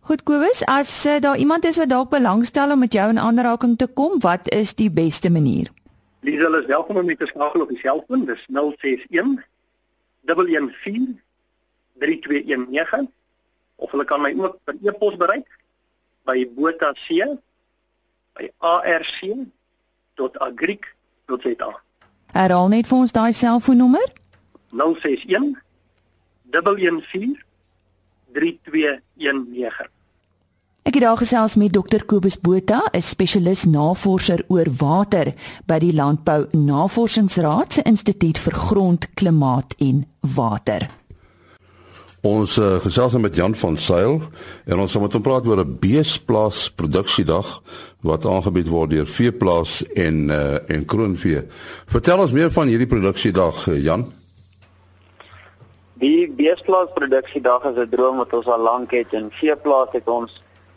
Goed 0.00 0.22
Kobus, 0.22 0.64
as 0.64 1.06
uh, 1.06 1.20
daar 1.20 1.36
iemand 1.36 1.64
is 1.64 1.76
wat 1.76 1.88
dalk 1.88 2.10
belangstel 2.10 2.70
om 2.70 2.78
met 2.78 2.92
jou 2.92 3.08
in 3.08 3.18
aanraking 3.18 3.78
te 3.78 3.86
kom, 3.86 4.20
wat 4.20 4.50
is 4.50 4.74
die 4.74 4.90
beste 4.90 5.30
manier? 5.30 5.68
Liesel 6.20 6.54
is 6.54 6.66
welkom 6.66 6.96
om 6.96 7.04
my 7.04 7.14
te 7.14 7.26
skakel 7.26 7.60
op 7.60 7.68
die 7.68 7.78
selfoon, 7.78 8.24
dis 8.24 8.46
061 8.46 9.44
114 10.26 11.20
3219 12.02 13.06
of 13.82 13.90
hulle 13.94 14.04
kan 14.04 14.20
my 14.22 14.32
ook 14.38 14.56
per 14.64 14.74
e-pos 14.82 15.16
bereik 15.16 15.48
by 16.26 16.38
botac 16.56 16.98
by 18.32 18.44
arc.agric.za. 18.58 19.50
Herhaal 22.32 22.68
net 22.72 22.86
vir 22.88 22.98
ons 22.98 23.12
daai 23.12 23.32
selfoonnommer? 23.36 24.08
061 24.72 25.56
3219. 28.32 29.90
Ek 30.82 30.96
het 30.98 31.04
daar 31.04 31.20
gesels 31.20 31.54
met 31.60 31.70
Dr 31.72 32.02
Kobus 32.06 32.40
Botha, 32.40 32.82
'n 32.90 33.00
spesialis 33.00 33.64
navorser 33.64 34.44
oor 34.48 34.66
water 34.78 35.34
by 35.66 35.78
die 35.78 35.94
Landbou 35.94 36.48
Navorsingsraad 36.50 37.72
se 37.72 37.82
Instituut 37.82 38.38
vir 38.38 38.54
Grond, 38.54 39.14
Klimaat 39.14 39.74
en 39.78 40.06
Water. 40.20 41.01
Ons 42.22 42.54
uh, 42.62 42.76
gesels 42.78 43.16
met 43.18 43.34
Jan 43.34 43.54
van 43.58 43.76
Sail 43.76 44.20
en 44.70 44.78
ons 44.78 44.92
gaan 44.94 45.02
met 45.02 45.14
hom 45.16 45.22
praat 45.26 45.46
oor 45.46 45.58
'n 45.58 45.78
beesplaas 45.82 46.70
produksiedag 46.70 47.48
wat 48.06 48.26
aangebied 48.26 48.68
word 48.70 48.90
deur 48.90 49.06
Veeplaas 49.06 49.82
en 49.98 50.30
uh, 50.30 50.70
en 50.70 50.84
Kroonvee. 50.86 51.42
Vertel 51.90 52.22
ons 52.22 52.32
meer 52.32 52.50
van 52.54 52.70
hierdie 52.70 52.86
produksiedag, 52.86 53.66
Jan. 53.74 54.06
Die 55.98 56.30
beesplaas 56.30 56.94
produksiedag 56.94 57.64
is 57.64 57.82
'n 57.82 57.90
droom 57.90 58.16
wat 58.16 58.32
ons 58.32 58.46
al 58.46 58.62
lank 58.62 58.94
het 58.94 59.10
en 59.12 59.26
veeplaas 59.30 59.90
het 59.90 60.06
ons 60.06 60.30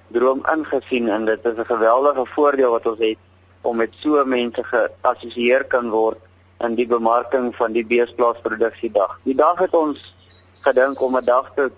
droom 0.07 0.41
ingesien 0.49 1.09
en 1.09 1.25
dit 1.25 1.45
is 1.45 1.57
'n 1.61 1.65
geweldige 1.65 2.25
voordeel 2.25 2.71
wat 2.71 2.85
ons 2.85 2.99
het 2.99 3.21
om 3.61 3.77
met 3.77 3.93
so 4.01 4.25
mense 4.25 4.63
geassosieer 4.63 5.63
kan 5.63 5.89
word 5.89 6.17
in 6.59 6.75
die 6.75 6.87
bemarking 6.87 7.55
van 7.55 7.71
die 7.71 7.85
beesplaas 7.85 8.41
produksiedag. 8.41 9.19
Die 9.23 9.35
dag 9.35 9.59
het 9.59 9.73
ons 9.73 10.14
gedink 10.65 11.01
om 11.01 11.17
'n 11.17 11.25
dag 11.25 11.51
te 11.55 11.71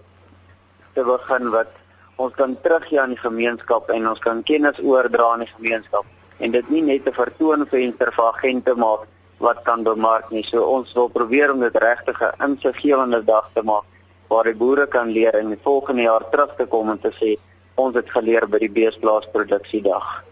te 0.93 1.03
begin 1.03 1.49
wat 1.49 1.71
ons 2.15 2.33
kan 2.35 2.57
teruggee 2.63 3.01
aan 3.01 3.13
die 3.13 3.25
gemeenskap 3.25 3.89
en 3.89 4.07
ons 4.09 4.19
kan 4.19 4.43
kennis 4.43 4.79
oordra 4.81 5.33
aan 5.33 5.45
die 5.45 5.53
gemeenskap 5.57 6.05
en 6.39 6.51
dit 6.51 6.69
nie 6.69 6.81
net 6.81 7.07
'n 7.07 7.13
vertoonvenster 7.13 8.11
vir 8.13 8.25
agente 8.33 8.75
maak 8.75 9.05
wat 9.37 9.59
kan 9.63 9.83
bemark 9.83 10.31
nie. 10.31 10.43
So 10.43 10.63
ons 10.63 10.93
wil 10.93 11.09
probeer 11.09 11.53
om 11.53 11.59
dit 11.59 11.77
regtig 11.77 12.21
'n 12.21 12.43
insiggewende 12.49 13.23
dag 13.23 13.49
te 13.53 13.61
maak 13.63 13.85
waar 14.27 14.43
die 14.43 14.55
boere 14.55 14.87
kan 14.87 15.09
leer 15.09 15.35
en 15.35 15.49
die 15.49 15.63
volgende 15.63 16.01
jaar 16.01 16.23
terug 16.31 16.55
te 16.57 16.65
kom 16.65 16.89
en 16.89 16.99
te 16.99 17.11
sê 17.19 17.37
ons 17.75 17.95
het 17.95 18.09
geleer 18.09 18.47
by 18.49 18.57
die 18.57 18.71
beesplaas 18.71 19.27
produksiedag. 19.31 20.23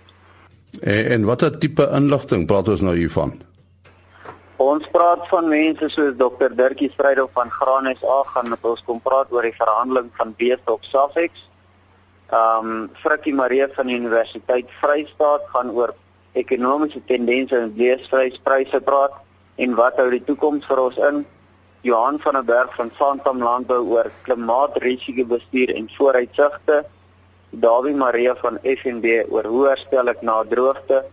En, 0.82 1.06
en 1.06 1.26
watter 1.26 1.60
tipe 1.60 1.90
inligting 1.94 2.48
praat 2.48 2.68
ons 2.68 2.82
nou 2.82 2.96
hiervan? 2.96 3.45
Ons 4.56 4.86
praat 4.88 5.20
van 5.28 5.50
mense 5.52 5.88
soos 5.92 6.14
Dr 6.16 6.54
Dirkie 6.56 6.88
Strydom 6.94 7.28
van 7.36 7.50
Graan 7.52 7.90
SA 8.00 8.22
gaan 8.32 8.50
met 8.50 8.64
ons 8.64 8.82
kom 8.88 9.02
praat 9.04 9.28
oor 9.36 9.44
die 9.44 9.58
verhandeling 9.58 10.08
van 10.16 10.32
beeste 10.40 10.72
op 10.72 10.84
Safex. 10.88 11.42
Um, 12.32 12.88
Frikkie 13.04 13.34
Marie 13.36 13.68
van 13.76 13.92
die 13.92 13.98
Universiteit 14.00 14.72
Vrystaat 14.80 15.44
gaan 15.52 15.74
oor 15.76 15.92
ekonomiese 16.40 17.02
tendense 17.06 17.58
en 17.60 17.74
leesvryspryse 17.76 18.80
praat 18.80 19.20
en 19.60 19.76
wat 19.76 20.00
hou 20.00 20.08
die 20.14 20.24
toekoms 20.24 20.64
vir 20.72 20.80
ons 20.86 21.04
in? 21.04 21.26
Johan 21.84 22.22
van 22.24 22.40
der 22.40 22.48
Berg 22.48 22.72
van 22.80 22.94
Santam 22.96 23.44
Landbou 23.44 23.82
oor 23.92 24.08
klimaatrisikbestuur 24.24 25.76
en 25.76 25.92
vooruitsigte. 25.98 26.86
Dawie 27.52 27.96
Maria 27.96 28.40
van 28.40 28.56
FNB 28.64 29.28
oor 29.28 29.52
hoe 29.52 29.68
herstel 29.68 30.16
ek 30.16 30.24
na 30.24 30.44
droogte? 30.48 31.04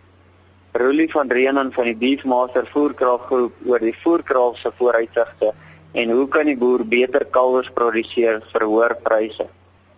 Rulie 0.73 1.11
van 1.12 1.31
Reenen 1.31 1.73
van 1.73 1.85
die 1.85 1.97
Beefmaster 1.97 2.67
Voerkraaggroep 2.73 3.52
oor 3.67 3.79
die 3.79 3.97
voerkraal 4.02 4.55
se 4.57 4.73
vooruitsigte 4.79 5.52
en 5.93 6.11
hoe 6.11 6.29
kan 6.29 6.47
die 6.47 6.57
boer 6.57 6.85
beter 6.88 7.25
kalwers 7.25 7.71
produseer 7.75 8.41
vir 8.52 8.64
hoër 8.64 8.97
pryse? 9.02 9.47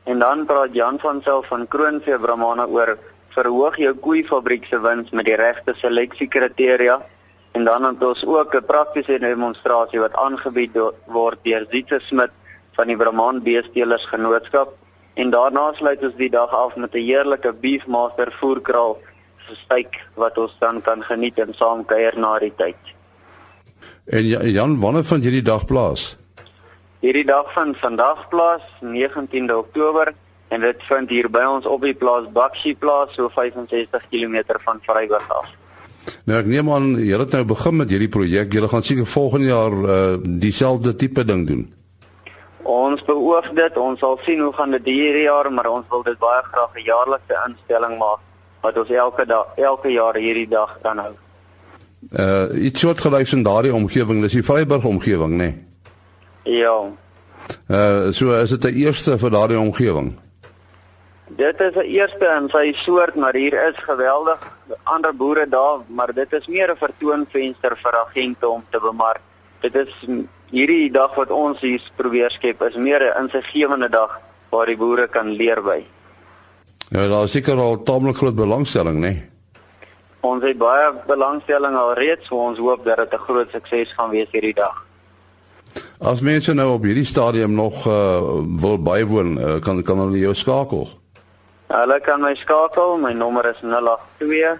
En 0.05 0.19
dan 0.19 0.47
praat 0.47 0.75
Jan 0.75 0.99
van 0.99 1.23
Sail 1.23 1.43
van 1.43 1.69
Kroonvee 1.69 2.19
Brahmana 2.19 2.67
oor 2.67 2.99
verhoog 3.35 3.77
jou 3.77 3.95
koeifabriek 3.95 4.65
se 4.65 4.81
wins 4.81 5.11
met 5.11 5.27
die 5.27 5.37
regte 5.37 5.75
seleksiekriteria 5.79 7.01
En 7.55 7.65
dan 7.65 7.85
het 7.85 8.05
ons 8.05 8.25
ook 8.27 8.55
'n 8.55 8.65
praktiese 8.67 9.19
demonstrasie 9.19 10.01
wat 10.01 10.15
aangebied 10.27 10.75
word 11.07 11.39
deur 11.43 11.67
Zietse 11.71 12.01
Smit 12.01 12.31
van 12.77 12.87
die 12.87 12.97
Brahman 12.97 13.43
Beestelers 13.43 14.07
Genootskap. 14.07 14.73
En 15.15 15.31
daarna 15.31 15.73
sluit 15.73 16.03
ons 16.03 16.17
die 16.17 16.31
dag 16.31 16.51
af 16.51 16.77
met 16.77 16.95
'n 16.95 17.07
heerlike 17.11 17.53
Beefmaster 17.53 18.33
voerkraal 18.41 18.99
steak 19.53 20.01
wat 20.15 20.39
ons 20.39 20.57
dan 20.59 20.81
kan 20.83 21.03
geniet 21.03 21.39
en 21.39 21.55
saam 21.55 21.85
kuier 21.85 22.19
na 22.19 22.39
die 22.39 22.53
tyd. 22.57 22.95
En 24.05 24.27
Jan, 24.27 24.81
wanneer 24.81 25.05
vind 25.05 25.25
hierdie 25.25 25.43
dag 25.43 25.65
plaas? 25.65 26.17
Hierdie 27.05 27.25
dag 27.25 27.53
vind 27.53 27.77
vandag 27.77 28.29
plaas, 28.29 28.63
19de 28.81 29.57
Oktober 29.57 30.15
en 30.49 30.61
dit 30.61 30.83
vind 30.89 31.11
hier 31.11 31.29
by 31.31 31.45
ons 31.49 31.67
op 31.67 31.83
die 31.85 31.95
plaas 31.95 32.27
Bakshi 32.33 32.75
plaas 32.77 33.15
so 33.17 33.29
65 33.35 34.09
km 34.11 34.43
van 34.65 34.81
Vryburg 34.87 35.29
af. 35.29 35.49
Nou 36.29 36.39
ek 36.39 36.49
neem 36.49 36.69
aan 36.73 36.91
julle 37.01 37.25
het 37.25 37.33
nou 37.37 37.45
begin 37.49 37.77
met 37.81 37.91
hierdie 37.91 38.13
projek. 38.13 38.53
Julle 38.53 38.69
gaan 38.69 38.85
seker 38.85 39.09
volgende 39.09 39.49
jaar 39.49 39.73
uh 39.73 40.19
dieselfde 40.25 40.95
tipe 40.97 41.25
ding 41.25 41.47
doen. 41.49 41.65
Ons 42.63 43.05
beoog 43.05 43.51
dit. 43.57 43.77
Ons 43.77 44.01
sal 44.01 44.19
sien 44.25 44.41
hoe 44.41 44.53
gaan 44.57 44.73
dit 44.77 44.93
hierdie 44.93 45.27
jaar, 45.27 45.51
maar 45.53 45.69
ons 45.69 45.89
wil 45.91 46.05
dit 46.05 46.19
baie 46.19 46.43
graag 46.53 46.77
'n 46.77 46.89
jaarlikse 46.89 47.41
instelling 47.49 47.99
maak 47.99 48.21
wat 48.65 48.79
ons 48.81 48.91
elke 48.91 49.27
dag 49.29 49.61
elke 49.61 49.93
jaar 49.93 50.17
hierdie 50.17 50.49
dag 50.49 50.79
kan 50.83 50.99
hou. 50.99 51.13
Uh 52.13 52.65
iets 52.69 52.81
soort 52.81 53.01
gelyks 53.01 53.33
in 53.37 53.45
daardie 53.45 53.75
omgewing, 53.75 54.23
dis 54.25 54.37
die 54.39 54.45
Vryburg 54.45 54.85
omgewing, 54.89 55.37
né? 55.37 55.53
Nee? 55.53 56.61
Ja. 56.61 56.77
Uh 57.69 58.13
so 58.13 58.33
is 58.41 58.51
dit 58.57 58.65
'n 58.65 58.77
eerste 58.87 59.19
vir 59.19 59.31
daardie 59.31 59.59
omgewing. 59.59 60.15
Dit 61.37 61.61
is 61.61 61.75
'n 61.75 61.89
eerste 61.99 62.27
in 62.41 62.49
sy 62.49 62.73
soort, 62.77 63.15
maar 63.15 63.35
hier 63.35 63.53
is 63.69 63.77
geweldig 63.77 64.41
ander 64.83 65.17
boere 65.17 65.49
daar, 65.49 65.79
maar 65.87 66.13
dit 66.13 66.33
is 66.33 66.47
meer 66.47 66.71
'n 66.71 66.77
vertoonvenster 66.77 67.77
vir 67.83 67.95
agente 68.07 68.49
om 68.49 68.65
te 68.71 68.81
bemark. 68.81 69.21
Dit 69.61 69.75
is 69.75 69.93
hierdie 70.51 70.91
dag 70.91 71.15
wat 71.15 71.31
ons 71.31 71.61
hier 71.61 71.83
probeer 71.97 72.31
skep 72.31 72.63
is 72.63 72.77
meer 72.77 73.03
'n 73.03 73.23
insiggewende 73.23 73.89
dag 73.89 74.21
waar 74.51 74.67
die 74.67 74.77
boere 74.77 75.09
kan 75.09 75.29
leer 75.29 75.63
by. 75.63 75.85
Ja, 76.91 77.09
daar 77.09 77.25
is 77.25 77.31
seker 77.31 77.59
al 77.59 77.83
taamlik 77.83 78.17
groot 78.17 78.35
belangstelling, 78.35 79.01
né? 79.01 79.09
Nee? 79.09 79.33
Ons 80.25 80.45
het 80.45 80.59
baie 80.59 80.93
belangstelling 81.07 81.77
al 81.77 81.95
reeds, 81.95 82.27
so 82.27 82.37
ons 82.37 82.59
hoop 82.59 82.85
dat 82.85 82.97
dit 82.97 83.13
'n 83.13 83.25
groot 83.27 83.51
sukses 83.51 83.93
gaan 83.93 84.11
wees 84.11 84.29
hierdie 84.31 84.55
dag. 84.55 84.87
As 86.01 86.21
mense 86.21 86.53
nou 86.53 86.75
op 86.75 86.83
hierdie 86.83 87.05
stadium 87.05 87.55
nog 87.55 87.87
uh, 87.87 88.21
wil 88.61 88.79
bywoon, 88.79 89.39
uh, 89.39 89.61
kan 89.61 89.83
kan 89.83 89.99
hulle 89.99 90.19
jou 90.19 90.35
skakel. 90.35 90.89
Hulle 91.67 92.01
kan 92.01 92.21
my 92.21 92.35
skakel. 92.35 92.99
My 92.99 93.13
nommer 93.13 93.47
is 93.47 93.57
082 93.63 94.59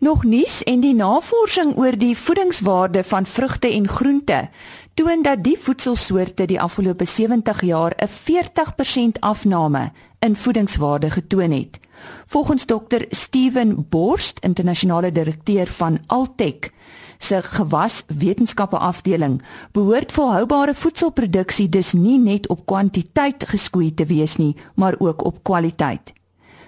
Nog 0.01 0.24
nuus 0.24 0.63
en 0.63 0.80
die 0.82 0.95
navorsing 0.95 1.75
oor 1.78 1.99
die 1.99 2.17
voedingswaarde 2.17 3.04
van 3.04 3.25
vrugte 3.25 3.73
en 3.73 3.88
groente 3.88 4.49
toon 4.93 5.21
dat 5.21 5.43
die 5.43 5.58
voedselsoorte 5.60 6.45
die 6.45 6.62
afgelope 6.62 7.06
70 7.06 7.62
jaar 7.62 7.93
'n 7.97 8.08
40% 8.08 9.19
afname 9.19 9.91
in 10.19 10.36
voedingswaarde 10.36 11.10
getoon 11.10 11.52
het. 11.52 11.80
Volgens 12.25 12.65
dokter 12.65 13.05
Steven 13.09 13.85
Borst, 13.89 14.39
internasionale 14.39 15.11
direkteur 15.11 15.67
van 15.67 15.99
Altech 16.07 16.71
se 17.17 17.41
gewaswetenskappe 17.41 18.77
afdeling, 18.77 19.41
behoort 19.71 20.11
volhoubare 20.11 20.73
voedselproduksie 20.73 21.69
dus 21.69 21.93
nie 21.93 22.17
net 22.19 22.47
op 22.47 22.65
kwantiteit 22.65 23.45
geskoei 23.47 23.93
te 23.93 24.05
wees 24.05 24.35
nie, 24.35 24.55
maar 24.75 24.95
ook 24.99 25.25
op 25.25 25.43
kwaliteit. 25.43 26.13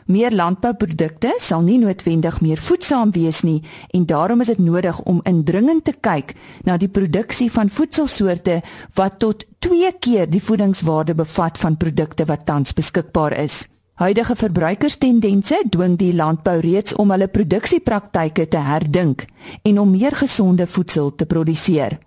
Meer 0.06 0.34
landbouprodukte 0.36 1.32
sal 1.40 1.62
nie 1.64 1.78
noodwendig 1.80 2.42
meer 2.44 2.60
voedsaam 2.60 3.12
wees 3.16 3.42
nie 3.48 3.62
en 3.96 4.06
daarom 4.06 4.42
is 4.44 4.52
dit 4.52 4.60
nodig 4.60 5.00
om 5.08 5.22
indringend 5.24 5.86
te 5.88 5.94
kyk 5.96 6.34
na 6.68 6.76
die 6.78 6.92
produksie 6.92 7.48
van 7.52 7.72
voedselsoorte 7.72 8.60
wat 9.00 9.20
tot 9.24 9.46
2 9.64 9.94
keer 10.04 10.28
die 10.30 10.44
voedingswaarde 10.44 11.16
bevat 11.16 11.58
van 11.58 11.80
produkte 11.80 12.28
wat 12.28 12.46
tans 12.46 12.76
beskikbaar 12.76 13.38
is. 13.40 13.64
Huidige 13.94 14.36
verbruikerstendense 14.36 15.60
dwing 15.70 16.00
die 16.02 16.16
landbou 16.18 16.56
reeds 16.66 16.96
om 16.98 17.12
hulle 17.14 17.28
produksiepraktyke 17.30 18.48
te 18.50 18.58
herdink 18.58 19.28
en 19.62 19.78
om 19.80 19.92
meer 19.94 20.16
gesonde 20.18 20.66
voedsel 20.68 21.16
te 21.16 21.26
produseer. 21.26 22.00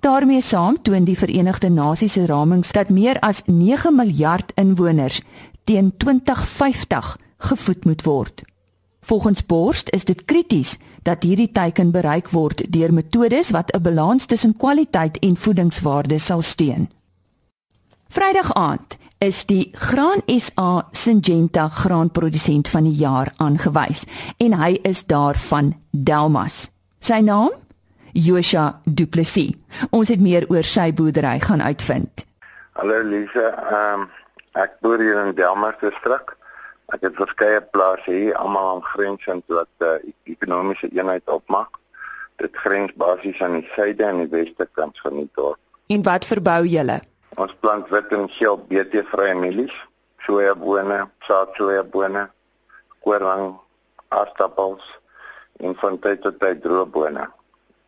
daarmee 0.00 0.40
saam 0.40 0.82
toon 0.82 1.04
die 1.04 1.18
Verenigde 1.18 1.70
Nasies 1.70 2.12
se 2.12 2.26
ramings 2.26 2.72
dat 2.72 2.88
meer 2.88 3.20
as 3.20 3.42
9 3.46 3.94
miljard 3.94 4.52
inwoners 4.54 5.22
teen 5.64 5.92
2050 5.96 7.16
gevoed 7.38 7.84
moet 7.84 8.02
word. 8.02 8.42
Volgens 9.00 9.46
Borst 9.46 9.90
is 9.90 10.04
dit 10.04 10.24
krities 10.24 10.76
dat 11.02 11.22
hierdie 11.22 11.52
teiken 11.52 11.90
bereik 11.90 12.28
word 12.28 12.72
deur 12.72 12.92
metodes 12.92 13.50
wat 13.50 13.70
'n 13.76 13.82
balans 13.82 14.26
tussen 14.26 14.56
kwaliteit 14.56 15.18
en 15.18 15.36
voedingswaarde 15.36 16.18
sal 16.18 16.42
steun. 16.42 16.97
Vrydag 18.08 18.54
aand 18.56 18.94
is 19.20 19.42
die 19.44 19.68
Graan 19.76 20.22
SA 20.40 20.86
Syngenta 20.96 21.66
graanprodusent 21.68 22.68
van 22.72 22.86
die 22.88 22.94
jaar 22.96 23.28
aangewys 23.36 24.06
en 24.40 24.54
hy 24.56 24.78
is 24.88 25.02
daar 25.10 25.36
van 25.50 25.74
Delmas. 25.92 26.70
Sy 27.04 27.18
naam? 27.20 27.52
Josha 28.16 28.80
Du 28.84 29.04
Plessis. 29.06 29.52
Ons 29.92 30.08
het 30.08 30.22
meer 30.24 30.46
oor 30.48 30.64
sy 30.64 30.86
boerdery 30.96 31.34
gaan 31.44 31.60
uitvind. 31.60 32.24
Hallo 32.80 33.02
Lise, 33.04 33.44
ehm 33.44 34.06
um, 34.06 34.08
ek 34.56 34.80
boer 34.80 35.04
hier 35.04 35.20
in 35.26 35.36
Delmas 35.36 35.76
distrik. 35.84 36.32
Ek 36.96 37.04
het 37.04 37.20
verskeie 37.20 37.60
plase 37.60 38.08
hier 38.08 38.40
almal 38.40 38.70
aan 38.70 38.82
grensend 38.94 39.44
wat 39.52 39.68
'n 39.68 39.84
uh, 39.84 39.92
eh, 39.92 40.08
e-, 40.08 40.32
ekonomiese 40.32 40.88
eenheid 40.96 41.28
opmaak. 41.28 41.76
Dit 42.40 42.56
grens 42.56 42.96
basies 42.96 43.42
aan 43.42 43.60
die 43.60 43.68
suide 43.76 44.04
en 44.04 44.24
die 44.24 44.32
weste 44.32 44.68
kant 44.72 44.96
van 45.04 45.20
die 45.20 45.30
dorp. 45.34 45.60
En 45.92 46.02
wat 46.02 46.24
verbou 46.24 46.64
julle? 46.64 47.00
Ons 47.38 47.54
plant 47.62 47.88
wit 47.94 48.14
en 48.16 48.26
geel 48.36 48.58
BT 48.70 49.04
vrye 49.12 49.34
mielies, 49.38 49.74
sojabone, 50.26 51.04
saadsojabone, 51.26 52.24
koring, 53.06 53.52
aardappels 54.08 54.86
en 55.62 55.76
van 55.82 56.00
tyd 56.02 56.24
tot 56.24 56.40
tyd 56.42 56.62
droëbone. 56.64 57.28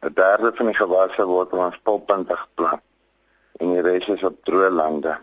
'n 0.07 0.15
Derde 0.15 0.53
van 0.57 0.71
die 0.71 0.79
gewasse 0.83 1.27
word 1.27 1.53
ons 1.53 1.83
pulpunte 1.85 2.37
geplant 2.45 2.87
en 3.61 3.75
die 3.75 3.83
res 3.85 4.07
is 4.09 4.23
op 4.25 4.39
droë 4.49 4.71
lande 4.73 5.19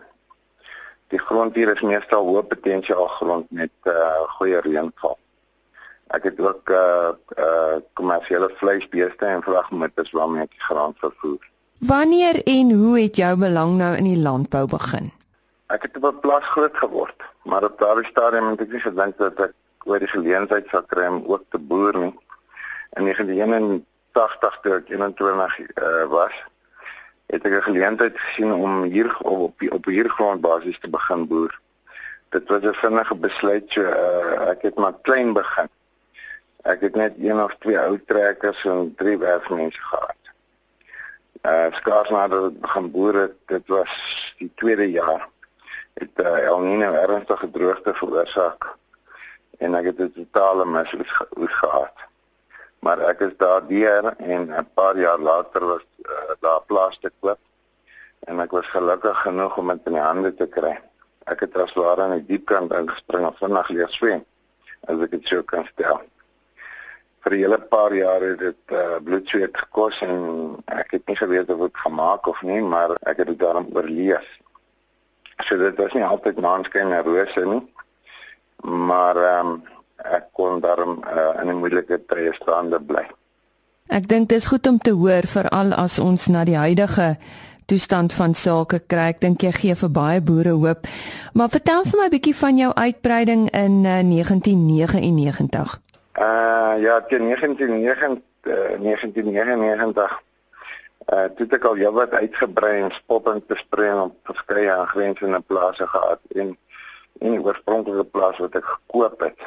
die 1.08 1.20
grond 1.20 1.56
hier 1.56 1.70
is 1.72 1.84
meestal 1.84 2.26
hoë 2.28 2.44
potensiaal 2.50 3.08
grond 3.16 3.50
met 3.60 3.72
uh 3.88 4.24
goeie 4.36 4.60
reënval. 4.64 5.16
Ek 6.16 6.28
het 6.28 6.40
ook 6.40 6.72
uh 6.72 7.12
uh 7.44 7.78
kommersiële 8.00 8.50
vleisbeeste 8.60 9.26
en 9.26 9.44
vragmotors 9.46 10.12
waarmee 10.18 10.44
ek 10.44 10.58
graan 10.68 10.94
vervoer. 11.00 11.40
Wanneer 11.78 12.42
en 12.42 12.72
hoe 12.72 13.00
het 13.00 13.16
jou 13.16 13.36
belang 13.36 13.76
nou 13.78 13.96
in 13.96 14.04
die 14.04 14.18
landbou 14.18 14.66
begin? 14.66 15.12
Ek 15.66 15.82
het 15.82 15.96
op 15.96 16.04
'n 16.04 16.20
plaas 16.20 16.44
groot 16.44 16.76
geword, 16.76 17.22
maar 17.42 17.64
op 17.64 17.78
daardie 17.78 18.04
stadium 18.04 18.46
het 18.50 18.60
ek 18.60 18.72
nie 18.72 18.80
gedink 18.80 19.18
dat 19.18 19.40
ek 19.40 19.52
oor 19.84 19.98
die 19.98 20.08
geleentheid 20.08 20.66
sou 20.68 20.82
kry 20.86 21.06
om 21.06 21.22
ook 21.26 21.44
te 21.48 21.58
boer 21.58 21.98
nie. 21.98 22.14
In 22.98 23.04
1981 23.04 24.58
toe 24.62 24.74
ek 24.74 24.88
21 24.88 25.58
uh, 25.58 26.04
was, 26.10 26.34
het 27.26 27.46
ek 27.46 27.52
'n 27.52 27.62
geleentheid 27.62 28.18
gesien 28.20 28.52
om 28.52 28.82
hier 28.82 29.16
op 29.18 29.62
op 29.70 29.84
hier 29.84 30.08
grondbasis 30.10 30.78
te 30.80 30.90
begin 30.90 31.26
boer. 31.26 31.60
Dit 32.28 32.48
was 32.48 32.62
'n 32.62 32.74
vinnige 32.74 33.14
besluit 33.14 33.64
so 33.68 33.80
uh, 33.80 34.50
ek 34.50 34.62
het 34.62 34.74
maar 34.74 34.94
klein 35.02 35.32
begin. 35.32 35.68
Ek 36.62 36.80
het 36.80 36.94
net 36.94 37.14
een 37.18 37.42
of 37.42 37.54
twee 37.58 37.78
ou 37.78 38.00
trekkers 38.06 38.64
en 38.64 38.94
drie 38.96 39.18
werkmense 39.18 39.80
gehad. 39.80 40.18
Uh 41.42 41.70
skaars 41.72 42.10
nadat 42.10 42.50
ek 42.50 42.60
begin 42.60 42.90
boer 42.90 43.14
het, 43.14 43.34
dit 43.46 43.68
was 43.70 43.92
die 44.38 44.50
tweede 44.58 44.90
jaar 44.90 45.28
het 45.98 46.22
uh, 46.22 46.46
El 46.50 46.60
Niño 46.62 46.90
ernstige 46.94 47.50
droogte 47.50 47.94
veroorsaak 47.94 48.66
en 49.58 49.74
ek 49.74 49.90
het 49.90 49.98
'n 49.98 50.12
totale 50.14 50.64
misoes 50.66 51.12
gehad. 51.60 51.96
Maar 52.78 52.98
ek 53.10 53.20
is 53.20 53.36
daar 53.36 53.66
deur 53.66 54.14
en 54.18 54.50
'n 54.50 54.68
paar 54.74 54.96
jaar 54.98 55.18
later 55.18 55.66
was 55.66 55.86
uh, 56.02 56.34
daar 56.40 56.62
plaas 56.66 56.98
te 56.98 57.10
koop 57.20 57.38
en 58.26 58.40
ek 58.40 58.50
was 58.50 58.66
gelukkig 58.66 59.20
genoeg 59.20 59.56
om 59.56 59.68
dit 59.68 59.86
in 59.86 59.92
die 59.92 60.02
hande 60.02 60.34
te 60.34 60.46
kry. 60.46 60.74
Ek 61.24 61.40
het 61.40 61.56
as 61.58 61.72
ware 61.72 62.02
aan 62.02 62.18
die 62.18 62.26
diep 62.26 62.46
kant 62.46 62.72
ingespring 62.72 63.26
en 63.26 63.34
vinnig 63.40 63.68
leer 63.68 63.90
swem 63.90 64.24
as 64.86 65.00
ek 65.00 65.10
dit 65.10 65.26
sou 65.26 65.42
kan 65.42 65.66
stel. 65.66 66.02
Vir 67.24 67.32
'n 67.32 67.38
hele 67.38 67.58
paar 67.58 67.94
jare 67.94 68.24
het 68.24 68.38
dit 68.38 68.64
uh, 68.72 68.98
bloedsweet 69.04 69.56
gekos 69.56 70.00
en 70.02 70.56
ek 70.66 70.90
het 70.90 71.06
nie 71.06 71.16
geweet 71.16 71.50
of 71.50 71.58
dit 71.60 71.76
gemaak 71.76 72.26
of 72.26 72.42
nie, 72.42 72.60
maar 72.62 72.90
ek 73.02 73.16
het 73.16 73.26
dit 73.26 73.38
daarom 73.38 73.66
oorleef. 73.74 74.26
So 75.44 75.58
dit 75.58 75.76
was 75.76 75.92
nie 75.92 76.04
altyd 76.04 76.40
maanskyn 76.40 76.92
en 76.92 77.02
rose 77.02 77.44
nie. 77.44 77.62
Maar 78.62 79.16
ehm 79.16 79.46
um, 79.46 79.62
ek 79.98 80.28
kon 80.32 80.60
daarom 80.60 81.02
uh, 81.04 81.42
in 81.42 81.48
'n 81.48 81.58
moeilike 81.58 82.04
tye 82.06 82.32
staande 82.32 82.80
bly. 82.80 83.06
Ek 83.88 84.08
dink 84.08 84.28
dit 84.28 84.38
is 84.38 84.46
goed 84.46 84.66
om 84.66 84.78
te 84.78 84.92
hoor 84.92 85.26
veral 85.26 85.72
as 85.72 85.98
ons 85.98 86.26
na 86.26 86.44
die 86.44 86.56
huidige 86.56 87.16
toestand 87.66 88.12
van 88.12 88.34
sake 88.34 88.80
kry. 88.86 89.08
Ek 89.12 89.20
dink 89.20 89.42
jy 89.42 89.52
gee 89.52 89.74
vir 89.74 89.90
baie 89.90 90.20
boere 90.20 90.54
hoop. 90.56 90.86
Maar 91.32 91.48
vertel 91.48 91.84
vir 91.84 91.98
my 92.00 92.06
'n 92.06 92.14
bietjie 92.16 92.36
van 92.36 92.56
jou 92.56 92.72
uitbreiding 92.74 93.50
in 93.50 93.84
uh, 93.84 94.00
1999. 94.02 95.87
Uh 96.18 96.74
ja, 96.82 97.00
teen 97.00 97.24
1999 97.24 98.22
uh, 98.42 98.80
1999 98.80 100.22
uh 101.12 101.24
toe 101.36 101.46
ek 101.54 101.64
al 101.64 101.78
jou 101.78 101.92
wat 101.94 102.16
uitgebrei 102.18 102.80
en 102.82 102.90
spoppend 102.92 103.46
bespreek 103.46 104.00
op 104.02 104.16
verskeie 104.26 104.72
aangrensende 104.72 105.40
plase 105.40 105.86
gehad 105.86 106.20
en 106.34 106.56
en 107.18 107.36
die 107.36 107.44
oorspronklike 107.44 108.04
plaas 108.04 108.38
wat 108.42 108.58
ek 108.58 108.66
gekoop 108.66 109.22
het. 109.28 109.46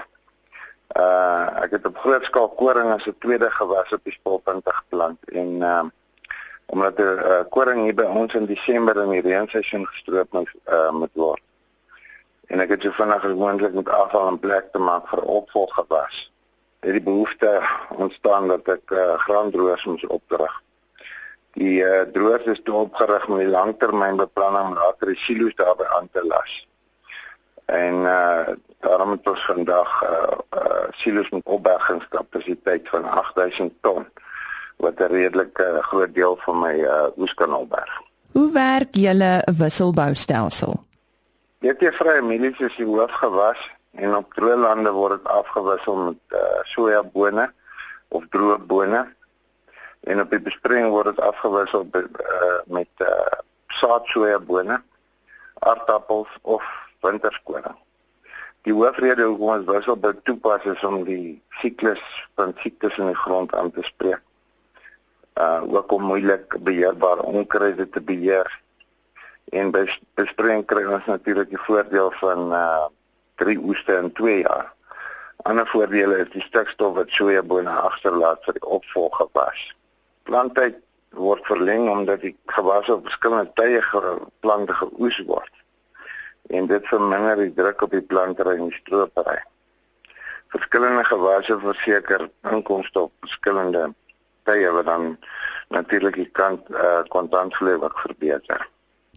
Uh 0.96 1.64
ek 1.66 1.76
het 1.76 1.92
op 1.92 2.00
groot 2.06 2.24
skaal 2.26 2.50
koring 2.64 2.90
as 2.96 3.06
'n 3.06 3.20
tweede 3.20 3.52
gewas 3.52 3.92
op 3.92 4.04
die 4.08 4.16
spulpunte 4.16 4.72
geplant 4.80 5.30
en 5.30 5.52
uh 5.60 5.84
omdat 6.72 6.98
die 6.98 7.04
uh, 7.04 7.44
koring 7.50 7.84
hier 7.84 7.96
by 7.96 8.08
ons 8.08 8.34
in 8.34 8.46
Desember 8.46 8.96
in 9.04 9.12
die 9.12 9.28
reenseisoen 9.28 9.88
gestroop 9.88 10.32
moet 10.32 10.52
uh 10.72 10.92
moet 10.92 11.12
word. 11.14 11.44
En 12.48 12.60
ek 12.60 12.70
het 12.70 12.82
so 12.82 12.92
vinnig 12.92 13.26
as 13.26 13.36
moontlik 13.36 13.74
met 13.74 13.90
afval 13.90 14.28
en 14.28 14.40
plek 14.40 14.72
te 14.72 14.80
maak 14.80 15.08
vir 15.08 15.20
opvolggewas. 15.24 16.31
Het 16.82 16.98
die 16.98 17.06
behoefte 17.06 17.62
ontstaan 17.98 18.48
dat 18.50 18.68
ek 18.74 18.92
uh, 18.92 19.14
graandroërs 19.26 19.86
moes 19.86 20.06
opdrig. 20.08 20.58
Die 21.58 21.78
uh, 21.86 22.02
droërs 22.14 22.50
is 22.56 22.62
toe 22.66 22.76
opgerig 22.88 23.28
met 23.28 23.46
die 23.46 23.54
langtermynbeplanning 23.54 24.74
om 24.74 24.80
later 24.82 25.14
die 25.14 25.22
silo's 25.22 25.56
daarby 25.56 25.86
aan 25.98 26.10
te 26.12 26.26
las 26.26 26.62
en 27.72 27.94
uh 27.94 28.48
daarom 28.82 29.12
het 29.12 29.28
ons 29.30 29.46
vandag 29.46 29.90
uh, 30.04 30.38
uh 30.58 30.88
silo's 30.92 31.30
met 31.30 31.42
opbergingskapasiteit 31.44 32.90
van 32.90 33.04
8000 33.10 33.74
ton 33.82 34.06
wat 34.78 35.00
'n 35.00 35.14
redelike 35.14 35.64
uh, 35.64 35.84
groot 35.84 36.14
deel 36.14 36.38
van 36.42 36.60
my 36.60 36.74
uh 36.74 37.08
oeskanalberg. 37.18 38.02
Hoe 38.32 38.52
werk 38.52 38.96
julle 38.96 39.48
wisselboustelsel? 39.58 40.84
Dit 41.60 41.82
is 41.82 41.96
vrye 41.96 42.22
mielies 42.22 42.60
is 42.60 42.76
die 42.76 42.86
hoofgewas 42.86 43.72
en 44.00 44.16
op 44.16 44.34
droë 44.34 44.56
lande 44.56 44.92
word 44.96 45.20
dit 45.20 45.32
afgewissel 45.32 45.98
met 46.06 46.38
uh 46.42 46.62
sojabone 46.74 47.50
of 48.08 48.28
droë 48.32 48.58
bone 48.68 49.06
en 50.02 50.22
op 50.24 50.30
die 50.32 50.42
besproeiing 50.42 50.90
word 50.90 51.12
dit 51.12 51.20
afgewissel 51.20 51.88
uh, 51.94 52.06
met 52.66 53.06
uh 53.06 53.42
saadsojabone, 53.82 54.82
aardappels 55.60 56.30
of 56.42 56.64
winterskoning. 57.02 57.78
Die 58.68 58.74
hoofrede 58.74 59.26
hoekom 59.26 59.56
ons 59.56 59.70
wissel 59.70 59.98
by 59.98 60.12
toepas 60.28 60.66
is 60.70 60.84
om 60.86 61.02
die 61.08 61.42
siklus 61.62 62.02
van 62.38 62.54
siektes 62.62 62.98
in 63.02 63.10
die 63.10 63.22
grond 63.24 63.56
aan 63.58 63.72
te 63.74 63.84
spreek. 63.88 64.22
Uh 65.40 65.62
ook 65.66 65.92
om 65.96 66.10
moeilik 66.12 66.58
beheerbare 66.68 67.24
onkruide 67.26 67.90
te 67.90 68.02
beheer. 68.02 68.50
En 69.52 69.72
by 69.74 69.88
besproeiing 70.20 70.66
kry 70.68 70.84
ons 70.86 71.08
natuurlik 71.10 71.50
die 71.50 71.64
voordeel 71.68 72.12
van 72.22 72.52
uh 72.54 72.90
drie 73.42 73.58
oeste 73.60 73.98
in 73.98 74.12
2 74.20 74.38
jaar. 74.44 74.70
Ander 75.50 75.68
voordele 75.68 76.22
is 76.22 76.30
die 76.36 76.44
stikstof 76.46 76.96
wat 77.00 77.14
sojabone 77.18 77.74
agterlaat 77.90 78.44
vir 78.46 78.60
die 78.60 78.68
opvolggewas. 78.78 79.64
Planttyd 80.30 80.78
word 81.18 81.46
verleng 81.50 81.90
omdat 81.90 82.22
die 82.22 82.36
gewasse 82.54 82.94
op 82.94 83.08
verskillende 83.10 83.52
tye 83.60 83.82
geplante 83.82 84.78
geoes 84.80 85.18
word 85.28 85.50
en 86.52 86.68
dit 86.68 86.88
verminder 86.88 87.40
die 87.40 87.54
druk 87.56 87.82
op 87.86 87.94
die 87.96 88.04
plantery 88.04 88.58
en 88.58 88.70
die 88.70 88.80
stropery. 88.80 89.38
Verskillende 90.52 91.04
gewasse 91.08 91.58
verseker 91.60 92.28
inkomste 92.52 93.06
op 93.08 93.14
verskillende 93.24 93.86
tye 94.50 94.72
wat 94.76 94.90
dan 94.90 95.16
natuurlik 95.72 96.18
die 96.20 96.30
kant 96.36 96.68
uh, 96.74 97.02
kontantvloei 97.14 97.78
wat 97.80 97.96
verbeter. 98.04 98.68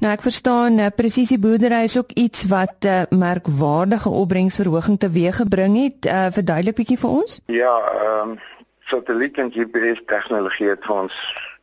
Nou 0.02 0.10
ek 0.10 0.24
verstaan 0.26 0.80
uh, 0.82 0.88
presisie 0.90 1.38
boerdery 1.38 1.84
is 1.86 1.94
ook 1.98 2.10
iets 2.18 2.44
wat 2.50 2.82
'n 2.82 2.86
uh, 2.86 3.00
eh, 3.00 3.08
merkwaardige 3.10 4.08
opbrengsverhoging 4.08 4.98
teweeggebring 4.98 5.76
het. 5.82 6.06
Uh, 6.06 6.26
verduidelik 6.30 6.74
bietjie 6.74 6.98
vir 6.98 7.10
ons? 7.10 7.40
Ja, 7.46 7.74
ehm 7.78 8.30
um, 8.30 8.38
satelliet 8.80 9.38
en 9.38 9.52
GPS 9.52 10.02
tegnologie 10.06 10.68
het 10.68 10.84
vir 10.84 10.96
ons 10.96 11.14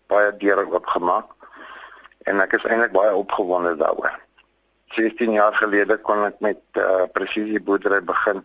baie 0.07 0.31
deure 0.37 0.65
oopgemaak 0.71 1.27
en 2.23 2.39
ek 2.39 2.53
is 2.53 2.63
eintlik 2.63 2.91
baie 2.91 3.13
opgewonde 3.15 3.75
daaroor. 3.75 4.19
16 4.95 5.31
jaar 5.31 5.53
gelede 5.53 5.97
kon 5.97 6.23
ek 6.23 6.39
met 6.39 6.61
uh, 6.73 7.03
presisie 7.11 7.61
boerdery 7.61 8.01
begin 8.03 8.43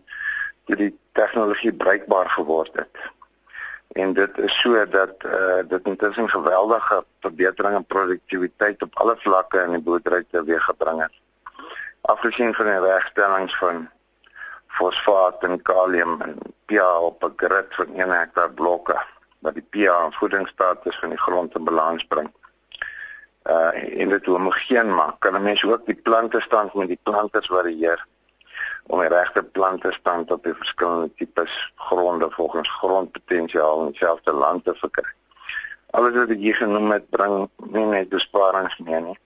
toe 0.65 0.75
die 0.75 0.93
tegnologie 1.11 1.73
bruikbaar 1.73 2.29
geword 2.29 2.75
het. 2.75 2.95
En 3.87 4.13
dit 4.13 4.37
is 4.37 4.59
so 4.59 4.87
dat 4.89 5.13
uh, 5.25 5.63
dit 5.67 5.85
intussen 5.85 6.29
geweldige 6.29 7.05
verbetering 7.19 7.75
in 7.75 7.85
produktiwiteit 7.85 8.81
op 8.81 8.99
alle 8.99 9.15
vlakke 9.17 9.61
in 9.61 9.71
die 9.71 9.81
boerdery 9.81 10.25
teweeggebring 10.31 11.01
het. 11.01 11.13
Afgesien 12.01 12.53
van 12.53 12.65
die 12.65 12.79
regstellings 12.79 13.57
van 13.57 13.89
fosfaat 14.67 15.43
en 15.43 15.61
kalium 15.61 16.21
en 16.21 16.37
pH 16.65 16.99
op 17.01 17.23
'n 17.23 17.33
grid 17.35 17.75
van 17.75 17.95
1 17.95 18.09
hektaar 18.09 18.51
blokke 18.51 18.97
wat 19.39 19.53
die 19.53 19.67
pH 19.69 20.03
en 20.05 20.13
voedingsstatus 20.13 20.99
van 20.99 21.09
die 21.09 21.23
grond 21.25 21.55
in 21.55 21.63
balans 21.63 22.03
bring 22.03 22.31
uh 23.47 24.01
en 24.01 24.09
dit 24.09 24.25
homogeen 24.25 24.95
maak. 24.95 25.19
Kan 25.19 25.35
'n 25.35 25.43
mens 25.43 25.63
ook 25.65 25.85
die 25.85 26.01
plante 26.07 26.41
stand 26.41 26.73
met 26.73 26.87
die 26.87 26.99
planters 27.03 27.47
varieer 27.47 28.05
om 28.87 28.99
die 28.99 29.11
regte 29.11 29.43
plante 29.43 29.91
stand 29.91 30.31
op 30.31 30.43
die 30.43 30.53
verskillende 30.53 31.11
tipes 31.15 31.55
gronde 31.75 32.27
volgens 32.31 32.69
grondpotensiaal 32.79 33.85
in 33.85 33.91
dieselfde 33.91 34.33
land 34.33 34.65
te 34.65 34.75
verkry. 34.75 35.11
Alles 35.97 36.15
wat 36.15 36.33
ek 36.35 36.43
hier 36.43 36.55
genoem 36.55 36.91
het 36.91 37.09
bring 37.09 37.47
nie 37.71 37.85
net 37.85 38.09
besparings 38.09 38.77
mee 38.77 39.01
nie. 39.01 39.17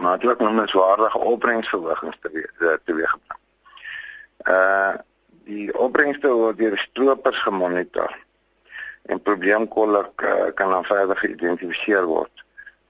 Maar 0.00 0.18
dit 0.18 0.30
ook 0.30 0.40
noemenswaardige 0.40 1.18
opbrengsverhogings 1.18 2.18
te 2.20 2.30
weer 2.32 2.80
te 2.84 2.94
weer 2.94 3.08
gebring. 3.08 3.40
Uh 4.48 5.00
die 5.42 5.72
opbrengste 5.74 6.30
word 6.30 6.60
deur 6.60 6.76
stroopers 6.78 7.38
gemonitor 7.42 8.12
en 9.10 9.18
probleemkolle 9.22 10.04
uh, 10.22 10.52
kan 10.54 10.70
dan 10.70 10.84
verder 10.86 11.18
geïdentifiseer 11.18 12.04
word 12.06 12.42